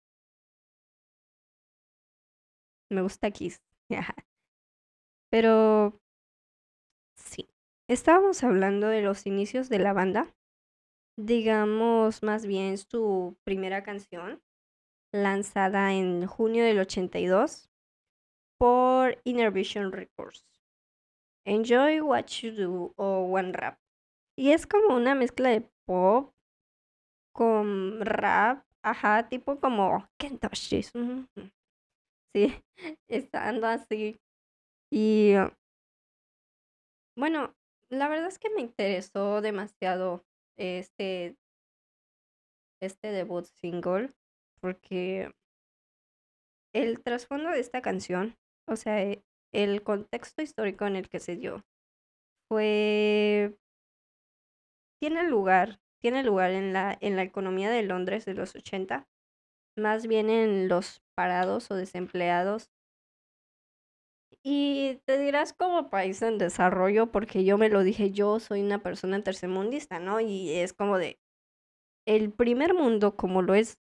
Me 2.89 3.01
gusta 3.01 3.31
Kiss. 3.31 3.61
Pero 5.31 5.99
sí. 7.15 7.49
Estábamos 7.87 8.43
hablando 8.43 8.87
de 8.87 9.01
los 9.01 9.25
inicios 9.25 9.69
de 9.69 9.79
la 9.79 9.93
banda. 9.93 10.33
Digamos 11.17 12.23
más 12.23 12.45
bien 12.45 12.77
su 12.77 13.37
primera 13.43 13.83
canción, 13.83 14.41
lanzada 15.15 15.93
en 15.93 16.27
junio 16.27 16.65
del 16.65 16.79
82 16.79 17.69
por 18.59 19.17
Inner 19.23 19.51
Vision 19.51 19.91
Records. 19.91 20.45
Enjoy 21.45 22.01
What 22.01 22.25
You 22.41 22.51
Do 22.51 22.93
o 22.97 23.25
One 23.31 23.51
Rap. 23.53 23.79
Y 24.37 24.51
es 24.51 24.67
como 24.67 24.95
una 24.95 25.15
mezcla 25.15 25.49
de 25.49 25.69
pop, 25.85 26.33
con 27.33 28.01
rap, 28.01 28.65
ajá, 28.83 29.29
tipo 29.29 29.59
como 29.59 30.07
Kentoshi. 30.17 30.83
Sí, 30.83 32.63
estando 33.07 33.67
así. 33.67 34.19
Y 34.91 35.33
bueno, 37.17 37.55
la 37.89 38.09
verdad 38.09 38.27
es 38.27 38.39
que 38.39 38.49
me 38.49 38.61
interesó 38.61 39.41
demasiado 39.41 40.25
este, 40.57 41.37
este 42.81 43.11
debut 43.11 43.45
single 43.45 44.13
porque 44.65 45.31
el 46.73 47.03
trasfondo 47.03 47.51
de 47.51 47.59
esta 47.59 47.83
canción, 47.83 48.35
o 48.67 48.75
sea, 48.75 49.03
e, 49.03 49.23
el 49.53 49.83
contexto 49.83 50.41
histórico 50.41 50.87
en 50.87 50.95
el 50.95 51.07
que 51.07 51.19
se 51.19 51.35
dio, 51.35 51.63
fue... 52.49 53.55
tiene 54.99 55.21
lugar 55.29 55.79
tiene 56.01 56.23
lugar 56.23 56.51
en 56.51 56.73
la, 56.73 56.97
en 56.99 57.15
la 57.15 57.21
economía 57.21 57.69
de 57.69 57.83
Londres 57.83 58.25
de 58.25 58.33
los 58.33 58.55
80, 58.55 59.07
más 59.77 60.07
bien 60.07 60.29
en 60.31 60.67
los 60.67 61.01
parados 61.15 61.69
o 61.69 61.75
desempleados. 61.75 62.71
Y 64.43 65.01
te 65.05 65.19
dirás 65.19 65.53
como 65.53 65.89
país 65.89 66.21
en 66.23 66.39
desarrollo, 66.39 67.11
porque 67.11 67.43
yo 67.43 67.57
me 67.59 67.69
lo 67.69 67.83
dije, 67.83 68.11
yo 68.11 68.39
soy 68.39 68.61
una 68.61 68.81
persona 68.81 69.23
tercermundista, 69.23 69.99
¿no? 69.99 70.19
Y 70.19 70.51
es 70.51 70.73
como 70.73 70.97
de 70.97 71.19
el 72.07 72.31
primer 72.31 72.73
mundo, 72.73 73.15
como 73.15 73.41
lo 73.41 73.55
es 73.55 73.79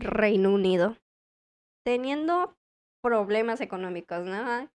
Reino 0.00 0.52
Unido, 0.52 0.96
teniendo 1.84 2.56
problemas 3.02 3.60
económicos, 3.60 4.24
¿no? 4.24 4.70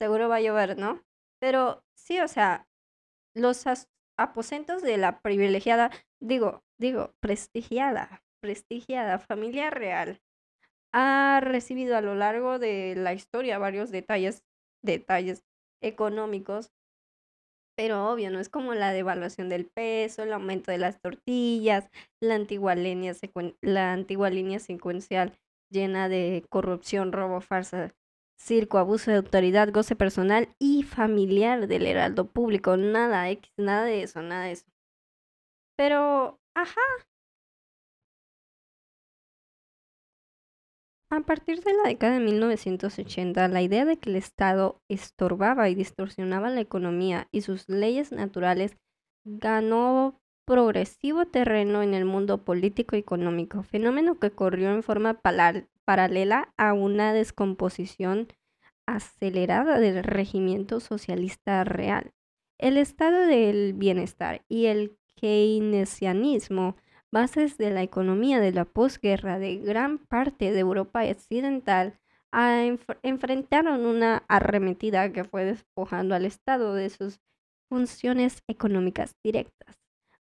Seguro 0.00 0.28
va 0.28 0.36
a 0.36 0.40
llover, 0.40 0.76
¿no? 0.76 1.02
Pero 1.40 1.84
sí, 1.94 2.20
o 2.20 2.28
sea, 2.28 2.66
los, 3.34 3.66
aposentos 4.16 4.82
de 4.82 4.96
la 4.96 5.20
privilegiada, 5.20 5.90
digo, 6.20 6.62
digo, 6.78 7.14
prestigiada, 7.20 8.22
prestigiada 8.40 9.18
familia 9.18 9.70
real 9.70 10.20
ha 10.92 11.40
recibido 11.42 11.96
a 11.96 12.00
lo 12.00 12.14
largo 12.14 12.58
de 12.58 12.94
la 12.96 13.14
historia 13.14 13.58
varios 13.58 13.90
detalles, 13.90 14.44
detalles 14.82 15.44
económicos 15.82 16.70
Pero 17.76 18.10
obvio, 18.10 18.30
no 18.30 18.38
es 18.38 18.48
como 18.48 18.74
la 18.74 18.92
devaluación 18.92 19.48
del 19.48 19.66
peso, 19.66 20.22
el 20.22 20.32
aumento 20.32 20.70
de 20.70 20.78
las 20.78 21.00
tortillas, 21.00 21.90
la 22.20 22.36
antigua 22.36 22.74
línea, 22.76 23.14
la 23.62 23.92
antigua 23.92 24.30
línea 24.30 24.60
secuencial 24.60 25.32
llena 25.70 26.08
de 26.08 26.44
corrupción, 26.48 27.12
robo, 27.12 27.40
farsa, 27.40 27.94
circo, 28.38 28.78
abuso 28.78 29.10
de 29.10 29.16
autoridad, 29.18 29.72
goce 29.72 29.96
personal 29.96 30.48
y 30.60 30.84
familiar 30.84 31.66
del 31.66 31.86
heraldo 31.86 32.30
público. 32.30 32.76
Nada, 32.76 33.28
X, 33.30 33.50
nada 33.56 33.84
de 33.84 34.02
eso, 34.02 34.22
nada 34.22 34.44
de 34.44 34.52
eso. 34.52 34.66
Pero, 35.76 36.40
ajá. 36.54 36.80
A 41.14 41.20
partir 41.20 41.62
de 41.62 41.72
la 41.74 41.88
década 41.90 42.14
de 42.14 42.24
1980, 42.24 43.46
la 43.46 43.62
idea 43.62 43.84
de 43.84 43.98
que 43.98 44.10
el 44.10 44.16
Estado 44.16 44.82
estorbaba 44.88 45.68
y 45.68 45.76
distorsionaba 45.76 46.50
la 46.50 46.60
economía 46.60 47.28
y 47.30 47.42
sus 47.42 47.68
leyes 47.68 48.10
naturales 48.10 48.76
ganó 49.24 50.20
progresivo 50.44 51.24
terreno 51.24 51.84
en 51.84 51.94
el 51.94 52.04
mundo 52.04 52.44
político 52.44 52.96
y 52.96 52.98
económico, 52.98 53.62
fenómeno 53.62 54.18
que 54.18 54.32
corrió 54.32 54.72
en 54.72 54.82
forma 54.82 55.20
paralela 55.84 56.52
a 56.56 56.72
una 56.72 57.12
descomposición 57.12 58.26
acelerada 58.84 59.78
del 59.78 60.02
regimiento 60.02 60.80
socialista 60.80 61.62
real. 61.62 62.10
El 62.58 62.76
estado 62.76 63.20
del 63.20 63.74
bienestar 63.74 64.44
y 64.48 64.66
el 64.66 64.98
keynesianismo, 65.14 66.74
bases 67.14 67.56
de 67.58 67.70
la 67.70 67.82
economía 67.82 68.40
de 68.40 68.52
la 68.52 68.64
posguerra 68.64 69.38
de 69.38 69.56
gran 69.56 69.98
parte 69.98 70.50
de 70.50 70.58
Europa 70.58 71.04
occidental, 71.04 71.94
enfrentaron 73.02 73.86
una 73.86 74.24
arremetida 74.28 75.12
que 75.12 75.22
fue 75.22 75.44
despojando 75.44 76.16
al 76.16 76.24
Estado 76.24 76.74
de 76.74 76.90
sus 76.90 77.20
funciones 77.70 78.42
económicas 78.48 79.14
directas. 79.24 79.76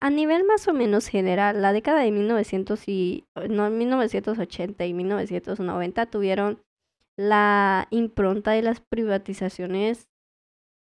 A 0.01 0.11
nivel 0.11 0.45
más 0.45 0.69
o 0.69 0.73
menos 0.73 1.09
general, 1.09 1.61
la 1.61 1.73
década 1.73 2.03
de 2.03 2.13
1900 2.13 2.87
y, 2.87 3.25
no, 3.51 3.69
1980 3.69 4.87
y 4.87 4.95
1990 4.95 6.07
tuvieron 6.07 6.63
la 7.19 7.89
impronta 7.91 8.53
de 8.53 8.63
las 8.63 8.81
privatizaciones 8.81 10.09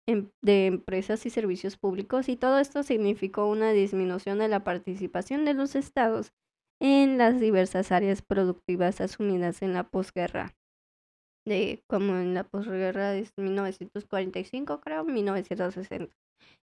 de 0.08 0.66
empresas 0.68 1.26
y 1.26 1.30
servicios 1.30 1.78
públicos 1.78 2.30
y 2.30 2.38
todo 2.38 2.60
esto 2.60 2.84
significó 2.84 3.48
una 3.48 3.72
disminución 3.72 4.40
de 4.40 4.48
la 4.48 4.64
participación 4.64 5.46
de 5.46 5.54
los 5.54 5.76
estados 5.76 6.32
en 6.82 7.18
las 7.18 7.40
diversas 7.40 7.92
áreas 7.92 8.22
productivas 8.22 9.02
asumidas 9.02 9.62
en 9.62 9.74
la 9.74 9.84
posguerra, 9.84 10.56
de, 11.46 11.84
como 11.88 12.16
en 12.16 12.34
la 12.34 12.44
posguerra 12.44 13.12
de 13.12 13.28
1945 13.38 14.80
creo, 14.80 15.04
1960 15.04 16.16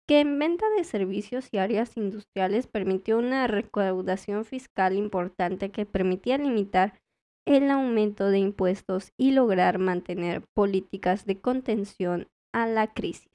que 0.09 0.21
en 0.21 0.39
venta 0.39 0.65
de 0.71 0.85
servicios 0.85 1.51
y 1.53 1.59
áreas 1.59 1.97
industriales 1.99 2.67
permitió 2.67 3.19
una 3.19 3.47
recaudación 3.47 4.47
fiscal 4.47 4.97
importante 4.97 5.71
que 5.71 5.85
permitía 5.85 6.39
limitar 6.39 6.99
el 7.47 7.71
aumento 7.71 8.31
de 8.31 8.39
impuestos 8.39 9.13
y 9.19 9.33
lograr 9.33 9.79
mantener 9.79 10.43
políticas 10.55 11.27
de 11.27 11.39
contención 11.41 12.29
la 12.67 12.93
crisis. 12.93 13.33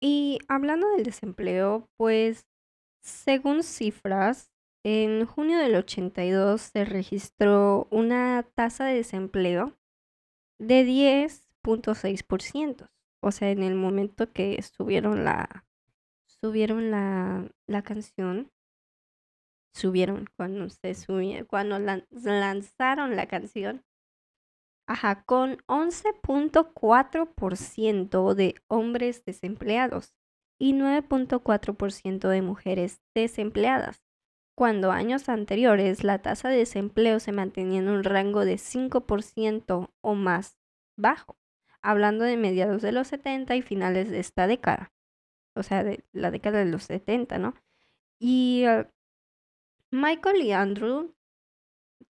Y 0.00 0.38
hablando 0.48 0.88
del 0.90 1.04
desempleo, 1.04 1.88
pues 1.96 2.46
según 3.02 3.62
cifras, 3.62 4.50
en 4.84 5.26
junio 5.26 5.58
del 5.58 5.76
82 5.76 6.60
se 6.60 6.84
registró 6.84 7.86
una 7.90 8.44
tasa 8.54 8.86
de 8.86 8.94
desempleo 8.94 9.76
de 10.58 10.84
10.6%. 10.84 12.88
O 13.20 13.30
sea, 13.30 13.50
en 13.50 13.62
el 13.62 13.76
momento 13.76 14.32
que 14.32 14.60
subieron 14.62 15.24
la, 15.24 15.64
subieron 16.26 16.90
la, 16.90 17.48
la 17.68 17.82
canción, 17.82 18.50
subieron 19.72 20.28
cuando 20.36 20.68
se 20.68 20.94
subieron, 20.94 21.46
cuando 21.46 21.78
lanzaron 21.78 23.14
la 23.14 23.26
canción, 23.26 23.84
ajá, 24.92 25.24
con 25.24 25.58
11.4% 25.66 28.34
de 28.34 28.54
hombres 28.68 29.24
desempleados 29.24 30.14
y 30.58 30.74
9.4% 30.74 32.28
de 32.28 32.42
mujeres 32.42 33.00
desempleadas, 33.14 34.04
cuando 34.56 34.92
años 34.92 35.28
anteriores 35.28 36.04
la 36.04 36.20
tasa 36.20 36.48
de 36.48 36.58
desempleo 36.58 37.18
se 37.20 37.32
mantenía 37.32 37.80
en 37.80 37.88
un 37.88 38.04
rango 38.04 38.44
de 38.44 38.58
5% 38.58 39.90
o 40.00 40.14
más 40.14 40.58
bajo, 40.96 41.36
hablando 41.80 42.24
de 42.24 42.36
mediados 42.36 42.82
de 42.82 42.92
los 42.92 43.08
70 43.08 43.56
y 43.56 43.62
finales 43.62 44.10
de 44.10 44.20
esta 44.20 44.46
década 44.46 44.92
o 45.54 45.62
sea, 45.62 45.84
de 45.84 46.04
la 46.12 46.30
década 46.30 46.60
de 46.60 46.70
los 46.70 46.84
70, 46.84 47.38
¿no? 47.38 47.54
Y 48.18 48.64
ah, 48.66 48.90
Michael 49.90 50.42
y 50.42 50.52
Andrew 50.52 51.14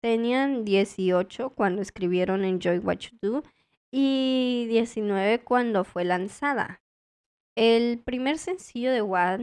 tenían 0.02 0.64
18 0.64 1.50
cuando 1.50 1.80
escribieron 1.80 2.44
Enjoy 2.44 2.78
What 2.78 2.98
You 2.98 3.18
Do 3.22 3.42
y 3.90 4.66
19 4.68 5.44
cuando 5.44 5.84
fue 5.84 6.04
lanzada. 6.04 6.82
El 7.56 8.00
primer 8.00 8.38
sencillo 8.38 8.90
de 8.90 9.02
What 9.02 9.40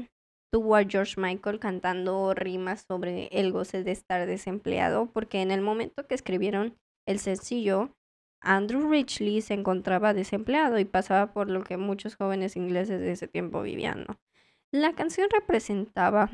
tuvo 0.52 0.76
a 0.76 0.84
George 0.84 1.20
Michael 1.20 1.60
cantando 1.60 2.34
rimas 2.34 2.84
sobre 2.88 3.28
el 3.28 3.52
goce 3.52 3.84
de 3.84 3.92
estar 3.92 4.26
desempleado, 4.26 5.10
porque 5.12 5.42
en 5.42 5.52
el 5.52 5.62
momento 5.62 6.06
que 6.08 6.16
escribieron 6.16 6.76
el 7.08 7.20
sencillo, 7.20 7.96
Andrew 8.42 8.90
Richley 8.90 9.42
se 9.42 9.54
encontraba 9.54 10.14
desempleado 10.14 10.80
y 10.80 10.86
pasaba 10.86 11.34
por 11.34 11.50
lo 11.50 11.64
que 11.64 11.78
muchos 11.78 12.16
jóvenes 12.16 12.56
ingleses 12.56 13.00
de 13.00 13.12
ese 13.12 13.28
tiempo 13.28 13.62
vivían. 13.62 14.06
La 14.72 14.94
canción 14.94 15.30
representaba 15.30 16.32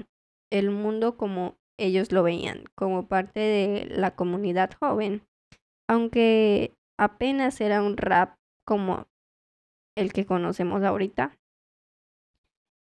el 0.50 0.72
mundo 0.72 1.18
como 1.18 1.58
ellos 1.78 2.12
lo 2.12 2.24
veían, 2.24 2.66
como 2.76 3.08
parte 3.08 3.40
de 3.40 3.86
la 3.86 4.16
comunidad 4.16 4.72
joven, 4.80 5.22
aunque 5.88 6.74
apenas 6.98 7.60
era 7.62 7.82
un 7.82 7.98
rap 7.98 8.38
como 8.66 9.08
el 9.96 10.14
que 10.14 10.26
conocemos 10.26 10.84
ahorita. 10.84 11.38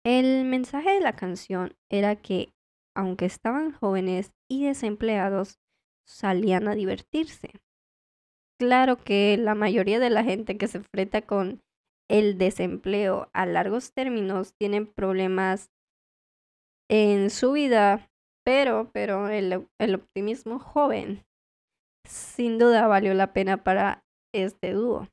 El 0.05 0.45
mensaje 0.45 0.91
de 0.91 1.01
la 1.01 1.15
canción 1.15 1.77
era 1.89 2.17
que, 2.17 2.53
aunque 2.95 3.27
estaban 3.27 3.73
jóvenes 3.73 4.33
y 4.49 4.65
desempleados, 4.65 5.59
salían 6.05 6.69
a 6.69 6.75
divertirse 6.75 7.61
claro 8.61 8.99
que 8.99 9.39
la 9.39 9.55
mayoría 9.55 9.99
de 9.99 10.11
la 10.11 10.23
gente 10.23 10.59
que 10.59 10.69
se 10.69 10.79
enfrenta 10.79 11.23
con 11.23 11.63
el 12.09 12.37
desempleo 12.37 13.31
a 13.33 13.47
largos 13.47 13.95
términos 13.95 14.53
tienen 14.53 14.87
problemas 14.87 15.71
en 16.91 17.31
su 17.31 17.53
vida, 17.53 18.10
pero, 18.45 18.91
pero 18.93 19.29
el, 19.29 19.69
el 19.79 19.95
optimismo 19.95 20.59
joven 20.59 21.25
sin 22.05 22.59
duda 22.59 22.87
valió 22.87 23.15
la 23.15 23.33
pena 23.33 23.63
para 23.63 24.05
este 24.35 24.73
dúo. 24.73 25.09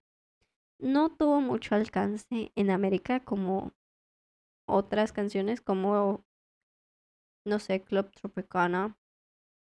No 0.80 1.10
tuvo 1.10 1.42
mucho 1.42 1.76
alcance 1.76 2.52
en 2.56 2.70
América 2.70 3.20
como 3.20 3.72
otras 4.68 5.12
canciones 5.12 5.62
como, 5.62 6.24
no 7.46 7.60
sé, 7.60 7.82
Club 7.82 8.12
Tropicana 8.12 8.98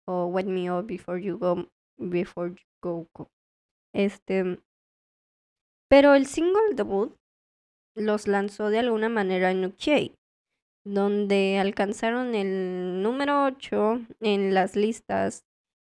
o 0.06 0.26
Wet 0.26 0.46
Me 0.46 0.70
Up 0.70 0.86
Before 0.86 1.22
You 1.22 1.38
Go, 1.38 1.68
Before 1.98 2.50
You 2.50 2.66
Go, 2.82 3.30
este, 3.94 4.60
pero 5.88 6.14
el 6.14 6.26
single 6.26 6.74
debut 6.74 7.16
los 7.96 8.26
lanzó 8.26 8.68
de 8.70 8.80
alguna 8.80 9.08
manera 9.08 9.50
en 9.50 9.64
UK, 9.64 10.16
donde 10.86 11.58
alcanzaron 11.58 12.36
el 12.36 13.02
número 13.02 13.44
8 13.44 14.06
en 14.20 14.54
las 14.54 14.76
listas 14.76 15.44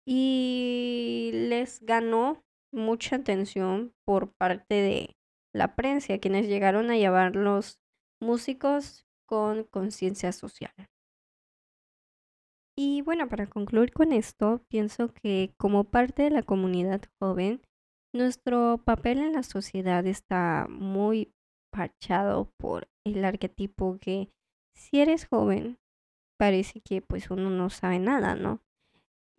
y 0.06 1.30
les 1.34 1.80
ganó 1.82 2.42
mucha 2.72 3.16
atención 3.16 3.92
por 4.06 4.32
parte 4.32 4.74
de 4.74 5.16
la 5.54 5.76
prensa, 5.76 6.16
quienes 6.18 6.48
llegaron 6.48 6.90
a 6.90 6.96
llevar 6.96 7.36
los 7.36 7.78
músicos 8.22 9.06
con 9.28 9.64
conciencia 9.64 10.32
social. 10.32 10.72
Y 12.74 13.02
bueno, 13.02 13.28
para 13.28 13.46
concluir 13.46 13.92
con 13.92 14.12
esto, 14.12 14.62
pienso 14.68 15.12
que 15.12 15.52
como 15.58 15.84
parte 15.84 16.22
de 16.22 16.30
la 16.30 16.42
comunidad 16.42 17.02
joven, 17.20 17.60
nuestro 18.14 18.78
papel 18.78 19.18
en 19.18 19.34
la 19.34 19.42
sociedad 19.42 20.06
está 20.06 20.66
muy 20.70 21.34
parchado 21.70 22.50
por 22.58 22.88
el 23.04 23.24
arquetipo 23.26 23.98
que 24.00 24.30
si 24.76 25.00
eres 25.00 25.26
joven, 25.26 25.78
parece 26.36 26.80
que 26.80 27.02
pues 27.02 27.30
uno 27.30 27.50
no 27.50 27.70
sabe 27.70 27.98
nada, 27.98 28.36
¿no? 28.36 28.60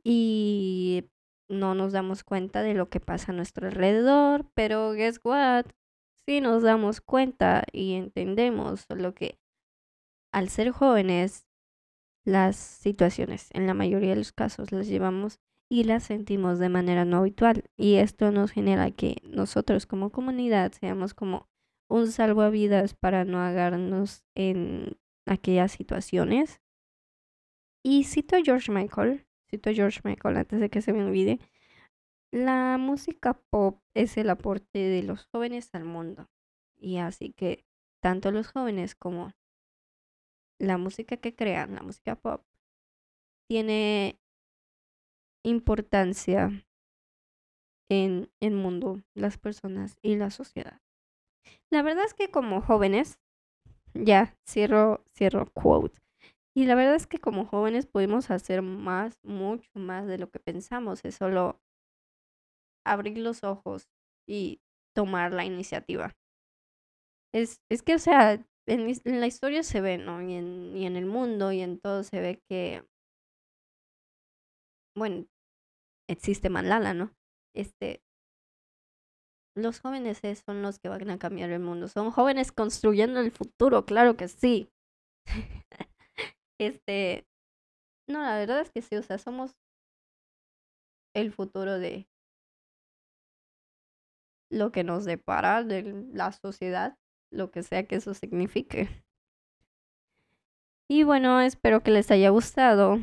Y 0.03 1.05
no 1.47 1.75
nos 1.75 1.93
damos 1.93 2.23
cuenta 2.23 2.61
de 2.63 2.73
lo 2.73 2.89
que 2.89 2.99
pasa 2.99 3.31
a 3.31 3.35
nuestro 3.35 3.67
alrededor, 3.67 4.45
pero 4.53 4.91
guess 4.91 5.21
what? 5.23 5.65
Si 6.25 6.41
nos 6.41 6.63
damos 6.63 6.99
cuenta 6.99 7.63
y 7.71 7.93
entendemos 7.93 8.85
lo 8.89 9.13
que 9.13 9.39
al 10.33 10.49
ser 10.49 10.71
jóvenes, 10.71 11.47
las 12.25 12.57
situaciones 12.57 13.47
en 13.53 13.67
la 13.67 13.73
mayoría 13.73 14.09
de 14.09 14.17
los 14.17 14.33
casos 14.33 14.71
las 14.73 14.87
llevamos 14.87 15.39
y 15.69 15.85
las 15.85 16.03
sentimos 16.03 16.59
de 16.59 16.69
manera 16.69 17.05
no 17.05 17.17
habitual. 17.17 17.63
Y 17.77 17.95
esto 17.95 18.31
nos 18.31 18.51
genera 18.51 18.91
que 18.91 19.17
nosotros 19.23 19.85
como 19.85 20.11
comunidad 20.11 20.73
seamos 20.73 21.13
como 21.13 21.47
un 21.87 22.11
salvavidas 22.11 22.93
para 22.93 23.23
no 23.23 23.39
agarrarnos 23.39 24.23
en 24.35 24.97
aquellas 25.27 25.71
situaciones. 25.71 26.61
Y 27.83 28.05
cito 28.05 28.35
a 28.35 28.41
George 28.43 28.71
Michael, 28.71 29.25
cito 29.49 29.69
a 29.69 29.73
George 29.73 30.01
Michael 30.03 30.37
antes 30.37 30.59
de 30.59 30.69
que 30.69 30.81
se 30.81 30.93
me 30.93 31.05
olvide. 31.05 31.39
La 32.31 32.77
música 32.77 33.33
pop 33.49 33.81
es 33.93 34.17
el 34.17 34.29
aporte 34.29 34.79
de 34.79 35.03
los 35.03 35.25
jóvenes 35.27 35.69
al 35.73 35.85
mundo. 35.85 36.29
Y 36.75 36.97
así 36.97 37.31
que 37.31 37.65
tanto 38.01 38.31
los 38.31 38.47
jóvenes 38.47 38.95
como 38.95 39.31
la 40.59 40.77
música 40.77 41.17
que 41.17 41.35
crean, 41.35 41.75
la 41.75 41.81
música 41.81 42.15
pop, 42.15 42.43
tiene 43.47 44.19
importancia 45.43 46.65
en 47.89 48.29
el 48.41 48.53
mundo, 48.53 49.01
las 49.13 49.37
personas 49.37 49.97
y 50.01 50.15
la 50.15 50.29
sociedad. 50.29 50.81
La 51.69 51.81
verdad 51.81 52.05
es 52.05 52.13
que 52.13 52.29
como 52.29 52.61
jóvenes, 52.61 53.19
ya 54.03 54.35
cierro, 54.47 55.03
cierro 55.15 55.51
quote. 55.53 55.99
Y 56.55 56.65
la 56.65 56.75
verdad 56.75 56.95
es 56.95 57.05
que 57.05 57.19
como 57.19 57.45
jóvenes 57.45 57.85
podemos 57.85 58.31
hacer 58.31 58.61
más, 58.61 59.19
mucho 59.23 59.69
más 59.75 60.07
de 60.07 60.17
lo 60.17 60.29
que 60.31 60.39
pensamos. 60.39 61.05
Es 61.05 61.15
solo 61.15 61.61
abrir 62.85 63.19
los 63.19 63.43
ojos 63.43 63.87
y 64.27 64.61
tomar 64.95 65.33
la 65.33 65.45
iniciativa. 65.45 66.15
Es, 67.33 67.61
es 67.69 67.83
que, 67.83 67.95
o 67.95 67.99
sea, 67.99 68.43
en, 68.65 68.91
la 69.05 69.27
historia 69.27 69.61
se 69.63 69.81
ve, 69.81 69.97
¿no? 69.97 70.21
Y 70.21 70.33
en, 70.33 70.75
y 70.75 70.85
en 70.85 70.95
el 70.95 71.05
mundo 71.05 71.51
y 71.51 71.61
en 71.61 71.79
todo 71.79 72.03
se 72.03 72.19
ve 72.21 72.41
que, 72.49 72.83
bueno, 74.95 75.27
existe 76.09 76.49
Malala, 76.49 76.93
¿no? 76.93 77.13
Este, 77.55 78.01
los 79.57 79.79
jóvenes 79.79 80.21
son 80.45 80.61
los 80.61 80.79
que 80.79 80.89
van 80.89 81.09
a 81.09 81.19
cambiar 81.19 81.49
el 81.49 81.59
mundo. 81.59 81.87
Son 81.87 82.11
jóvenes 82.11 82.51
construyendo 82.51 83.19
el 83.19 83.31
futuro, 83.31 83.85
claro 83.85 84.15
que 84.15 84.27
sí. 84.27 84.69
este, 86.59 87.27
no, 88.07 88.21
la 88.21 88.37
verdad 88.37 88.61
es 88.61 88.71
que 88.71 88.81
sí, 88.81 88.95
o 88.95 89.03
sea, 89.03 89.17
somos 89.17 89.55
el 91.15 91.31
futuro 91.31 91.79
de 91.79 92.07
lo 94.49 94.71
que 94.71 94.83
nos 94.83 95.05
depara 95.05 95.63
de 95.63 96.05
la 96.13 96.31
sociedad, 96.31 96.97
lo 97.31 97.51
que 97.51 97.63
sea 97.63 97.85
que 97.85 97.95
eso 97.95 98.13
signifique. 98.13 99.03
Y 100.89 101.03
bueno, 101.03 101.41
espero 101.41 101.81
que 101.83 101.91
les 101.91 102.11
haya 102.11 102.29
gustado. 102.29 102.99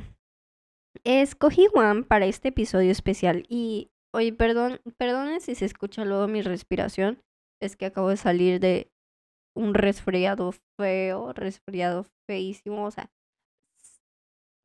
Escogí 1.02 1.66
One 1.74 2.04
para 2.04 2.26
este 2.26 2.48
episodio 2.48 2.90
especial 2.92 3.44
y 3.48 3.90
Oye, 4.14 4.32
perdón, 4.32 4.80
perdone 4.96 5.40
si 5.40 5.56
se 5.56 5.64
escucha 5.64 6.04
luego 6.04 6.28
mi 6.28 6.40
respiración. 6.40 7.20
Es 7.60 7.74
que 7.74 7.86
acabo 7.86 8.10
de 8.10 8.16
salir 8.16 8.60
de 8.60 8.92
un 9.56 9.74
resfriado 9.74 10.52
feo, 10.78 11.32
resfriado 11.32 12.06
feísimo. 12.28 12.86
O 12.86 12.92
sea, 12.92 13.10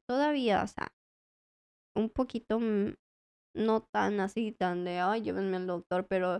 todavía, 0.07 0.63
o 0.63 0.67
sea, 0.67 0.91
un 1.95 2.09
poquito 2.09 2.59
no 3.55 3.81
tan 3.81 4.19
así, 4.19 4.51
tan 4.51 4.85
de, 4.85 4.99
ay, 4.99 5.21
llévenme 5.21 5.57
al 5.57 5.67
doctor, 5.67 6.07
pero 6.07 6.39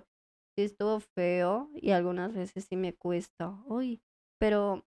sí 0.56 0.64
estuvo 0.66 1.00
feo 1.00 1.70
y 1.76 1.92
algunas 1.92 2.34
veces 2.34 2.66
sí 2.70 2.76
me 2.76 2.94
cuesta. 2.96 3.52
Uy, 3.66 4.02
pero, 4.40 4.86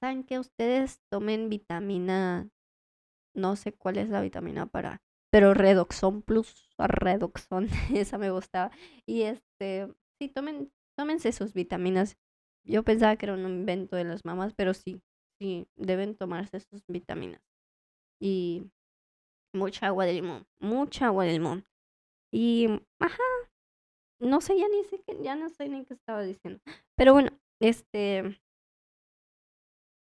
¿saben 0.00 0.24
que 0.24 0.38
ustedes 0.38 1.00
tomen 1.10 1.48
vitamina? 1.48 2.50
No 3.34 3.56
sé 3.56 3.72
cuál 3.74 3.98
es 3.98 4.08
la 4.10 4.22
vitamina 4.22 4.66
para 4.66 5.02
pero 5.32 5.54
Redoxon 5.54 6.20
Plus, 6.20 6.68
Redoxon, 6.78 7.68
esa 7.94 8.18
me 8.18 8.30
gustaba. 8.30 8.70
Y 9.06 9.22
este, 9.22 9.88
sí, 10.20 10.28
tomen, 10.28 10.70
tómense 10.96 11.32
sus 11.32 11.54
vitaminas. 11.54 12.18
Yo 12.64 12.82
pensaba 12.82 13.16
que 13.16 13.26
era 13.26 13.34
un 13.34 13.46
invento 13.46 13.96
de 13.96 14.04
las 14.04 14.24
mamás, 14.24 14.52
pero 14.54 14.74
sí, 14.74 15.00
sí, 15.40 15.66
deben 15.74 16.16
tomarse 16.16 16.60
sus 16.60 16.86
vitaminas. 16.86 17.40
Y 18.20 18.70
mucha 19.54 19.86
agua 19.86 20.04
de 20.04 20.12
limón, 20.12 20.46
mucha 20.60 21.06
agua 21.06 21.24
de 21.24 21.32
limón. 21.32 21.64
Y, 22.30 22.68
ajá, 23.00 23.22
no 24.20 24.40
sé, 24.40 24.58
ya 24.58 24.68
ni 24.68 24.84
sé, 24.84 25.02
ya 25.22 25.34
no 25.34 25.48
sé 25.48 25.68
ni 25.68 25.84
qué 25.86 25.94
estaba 25.94 26.22
diciendo. 26.22 26.60
Pero 26.96 27.14
bueno, 27.14 27.30
este, 27.60 28.38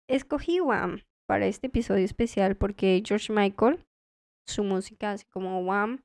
escogí 0.08 0.60
Wham 0.60 1.00
para 1.26 1.46
este 1.46 1.68
episodio 1.68 2.04
especial 2.04 2.56
porque 2.56 3.02
George 3.04 3.32
Michael 3.32 3.84
su 4.46 4.64
música, 4.64 5.12
así 5.12 5.24
como 5.26 5.61
Wham, 5.61 6.02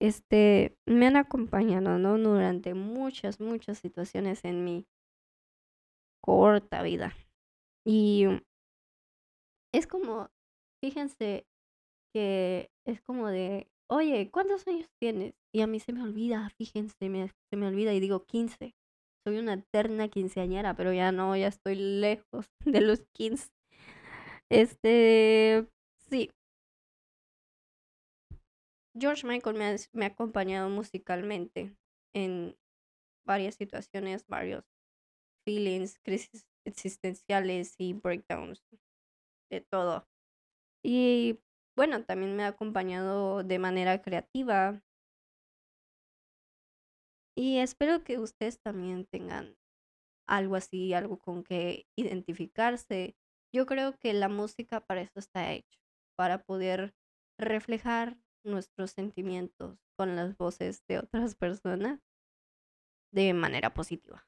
este, 0.00 0.76
me 0.86 1.06
han 1.06 1.16
acompañado. 1.16 1.98
Durante 2.18 2.74
muchas, 2.74 3.40
muchas 3.40 3.78
situaciones 3.78 4.44
en 4.44 4.64
mi 4.64 4.86
corta 6.20 6.82
vida. 6.82 7.14
Y 7.84 8.26
es 9.72 9.86
como, 9.86 10.30
fíjense 10.82 11.46
que 12.12 12.70
es 12.86 13.00
como 13.02 13.28
de, 13.28 13.68
oye, 13.88 14.30
¿cuántos 14.30 14.66
años 14.66 14.88
tienes? 14.98 15.34
Y 15.52 15.60
a 15.60 15.66
mí 15.66 15.80
se 15.80 15.92
me 15.92 16.02
olvida, 16.02 16.50
fíjense, 16.56 16.96
se 16.98 17.56
me 17.56 17.66
olvida 17.66 17.92
y 17.92 18.00
digo 18.00 18.24
15. 18.24 18.74
Soy 19.24 19.38
una 19.38 19.54
eterna 19.54 20.08
quinceañera, 20.08 20.74
pero 20.74 20.92
ya 20.92 21.10
no, 21.12 21.36
ya 21.36 21.48
estoy 21.48 21.74
lejos 21.74 22.46
de 22.64 22.80
los 22.80 23.02
15. 23.12 23.50
Este, 24.48 25.66
sí, 26.08 26.30
George 28.98 29.26
Michael 29.26 29.56
me 29.92 30.04
ha, 30.04 30.08
acompañado 30.08 30.70
musicalmente 30.70 31.76
en 32.14 32.56
varias 33.26 33.56
situaciones, 33.56 34.26
varios 34.26 34.64
feelings, 35.44 35.98
crisis 35.98 36.46
existenciales 36.64 37.74
y 37.78 37.92
breakdowns, 37.92 38.64
de 39.50 39.60
todo. 39.60 40.08
Y 40.82 41.40
bueno, 41.76 42.04
también 42.04 42.34
me 42.36 42.44
ha 42.44 42.48
acompañado 42.48 43.44
de 43.44 43.58
manera 43.58 44.00
creativa. 44.00 44.82
Y 47.36 47.58
espero 47.58 48.02
que 48.02 48.18
ustedes 48.18 48.60
también 48.60 49.04
tengan 49.04 49.56
algo 50.26 50.56
así, 50.56 50.94
algo 50.94 51.18
con 51.18 51.44
que 51.44 51.86
identificarse. 51.96 53.14
Yo 53.52 53.66
creo 53.66 53.98
que 53.98 54.14
la 54.14 54.28
música 54.28 54.80
para 54.80 55.02
eso 55.02 55.18
está 55.18 55.52
hecho, 55.52 55.78
para 56.16 56.42
poder 56.42 56.94
reflejar 57.38 58.16
nuestros 58.46 58.92
sentimientos 58.92 59.78
con 59.96 60.16
las 60.16 60.36
voces 60.36 60.86
de 60.86 60.98
otras 60.98 61.34
personas 61.34 62.00
de 63.12 63.34
manera 63.34 63.74
positiva. 63.74 64.26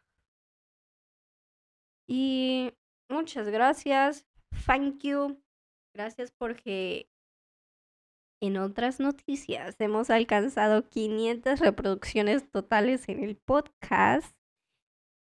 Y 2.06 2.72
muchas 3.08 3.48
gracias. 3.48 4.26
Thank 4.66 5.02
you. 5.02 5.42
Gracias 5.94 6.32
porque 6.32 7.10
en 8.40 8.56
otras 8.56 9.00
noticias 9.00 9.76
hemos 9.80 10.10
alcanzado 10.10 10.88
500 10.88 11.60
reproducciones 11.60 12.50
totales 12.50 13.08
en 13.08 13.22
el 13.22 13.36
podcast. 13.36 14.36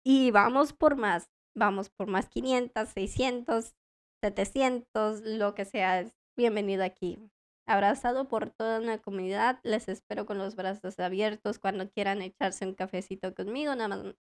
Y 0.05 0.31
vamos 0.31 0.73
por 0.73 0.97
más. 0.97 1.31
Vamos 1.55 1.91
por 1.91 2.07
más 2.07 2.29
500, 2.29 2.89
600, 2.89 3.75
700, 4.23 5.21
lo 5.23 5.55
que 5.55 5.65
sea. 5.65 6.11
Bienvenido 6.37 6.85
aquí 6.85 7.31
abrazado 7.71 8.27
por 8.27 8.51
toda 8.51 8.81
una 8.81 8.99
comunidad. 8.99 9.61
Les 9.63 9.89
espero 9.89 10.27
con 10.27 10.39
los 10.39 10.57
brazos 10.57 10.99
abiertos 10.99 11.61
cuando 11.61 11.89
quieran 11.89 12.21
echarse 12.21 12.67
un 12.67 12.75
cafecito 12.75 13.33
conmigo. 13.33 13.75
Nada 13.77 13.89
más, 13.89 14.17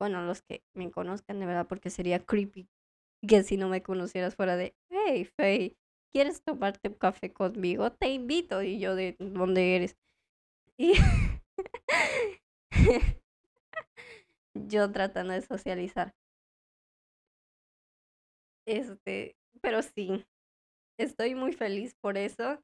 bueno, 0.00 0.22
los 0.22 0.42
que 0.42 0.64
me 0.74 0.90
conozcan 0.90 1.38
de 1.38 1.46
verdad, 1.46 1.68
porque 1.68 1.90
sería 1.90 2.24
creepy 2.26 2.68
que 3.26 3.44
si 3.44 3.56
no 3.56 3.68
me 3.68 3.84
conocieras 3.84 4.34
fuera 4.34 4.56
de, 4.56 4.74
hey, 4.90 5.24
Faye, 5.24 5.76
¿quieres 6.10 6.42
tomarte 6.42 6.88
un 6.88 6.94
café 6.94 7.32
conmigo? 7.32 7.92
Te 7.92 8.10
invito. 8.10 8.62
Y 8.62 8.80
yo 8.80 8.96
de, 8.96 9.14
¿dónde 9.20 9.76
eres? 9.76 9.96
Y 10.76 10.94
yo 14.54 14.90
tratando 14.90 15.34
de 15.34 15.42
socializar. 15.42 16.16
Este, 18.66 19.36
pero 19.60 19.82
sí, 19.82 20.24
estoy 20.98 21.36
muy 21.36 21.52
feliz 21.52 21.94
por 21.94 22.18
eso. 22.18 22.60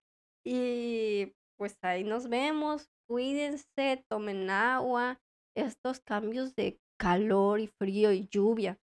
Y 0.51 1.35
pues 1.59 1.77
ahí 1.83 2.05
nos 2.05 2.31
vemos. 2.31 2.89
Cuídense, 3.07 4.03
tomen 4.09 4.49
agua. 4.49 5.21
Estos 5.55 6.01
cambios 6.01 6.55
de 6.55 6.81
calor 6.99 7.61
y 7.61 7.67
frío 7.67 8.13
y 8.13 8.27
lluvia. 8.29 8.81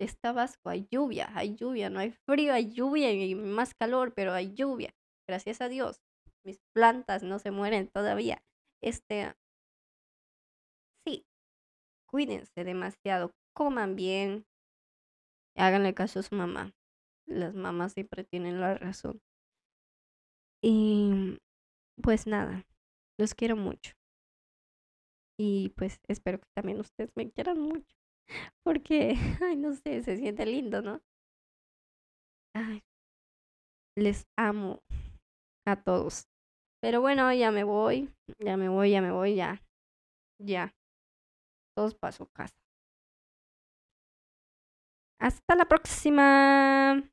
Está 0.00 0.32
Vasco, 0.32 0.68
hay 0.68 0.88
lluvia, 0.90 1.30
hay 1.32 1.54
lluvia, 1.54 1.90
no 1.90 2.00
hay 2.00 2.10
frío, 2.10 2.52
hay 2.52 2.72
lluvia 2.72 3.12
y 3.12 3.36
más 3.36 3.72
calor, 3.74 4.14
pero 4.14 4.32
hay 4.32 4.52
lluvia. 4.52 4.96
Gracias 5.28 5.60
a 5.60 5.68
Dios. 5.68 6.02
Mis 6.44 6.58
plantas 6.74 7.22
no 7.22 7.38
se 7.38 7.52
mueren 7.52 7.86
todavía. 7.86 8.42
Este. 8.82 9.32
Sí. 11.06 11.24
Cuídense 12.10 12.64
demasiado. 12.64 13.30
Coman 13.54 13.94
bien. 13.94 14.44
Háganle 15.54 15.94
caso 15.94 16.18
a 16.18 16.24
su 16.24 16.34
mamá. 16.34 16.74
Las 17.26 17.54
mamás 17.54 17.92
siempre 17.92 18.24
tienen 18.24 18.60
la 18.60 18.74
razón. 18.74 19.22
Y 20.68 21.38
pues 22.02 22.26
nada, 22.26 22.66
los 23.20 23.34
quiero 23.34 23.54
mucho. 23.54 23.92
Y 25.38 25.68
pues 25.76 26.00
espero 26.08 26.40
que 26.40 26.48
también 26.56 26.80
ustedes 26.80 27.12
me 27.14 27.30
quieran 27.30 27.60
mucho. 27.60 27.94
Porque, 28.64 29.14
ay, 29.42 29.56
no 29.56 29.74
sé, 29.74 30.02
se 30.02 30.16
siente 30.16 30.44
lindo, 30.44 30.82
¿no? 30.82 31.00
Ay, 32.52 32.82
les 33.96 34.26
amo 34.36 34.82
a 35.68 35.76
todos. 35.76 36.24
Pero 36.82 37.00
bueno, 37.00 37.32
ya 37.32 37.52
me 37.52 37.62
voy, 37.62 38.10
ya 38.40 38.56
me 38.56 38.68
voy, 38.68 38.90
ya 38.90 39.00
me 39.00 39.12
voy, 39.12 39.36
ya. 39.36 39.62
Ya. 40.42 40.74
Todos 41.76 41.94
paso 41.94 42.26
casa. 42.34 42.56
Hasta 45.20 45.54
la 45.54 45.66
próxima. 45.66 47.04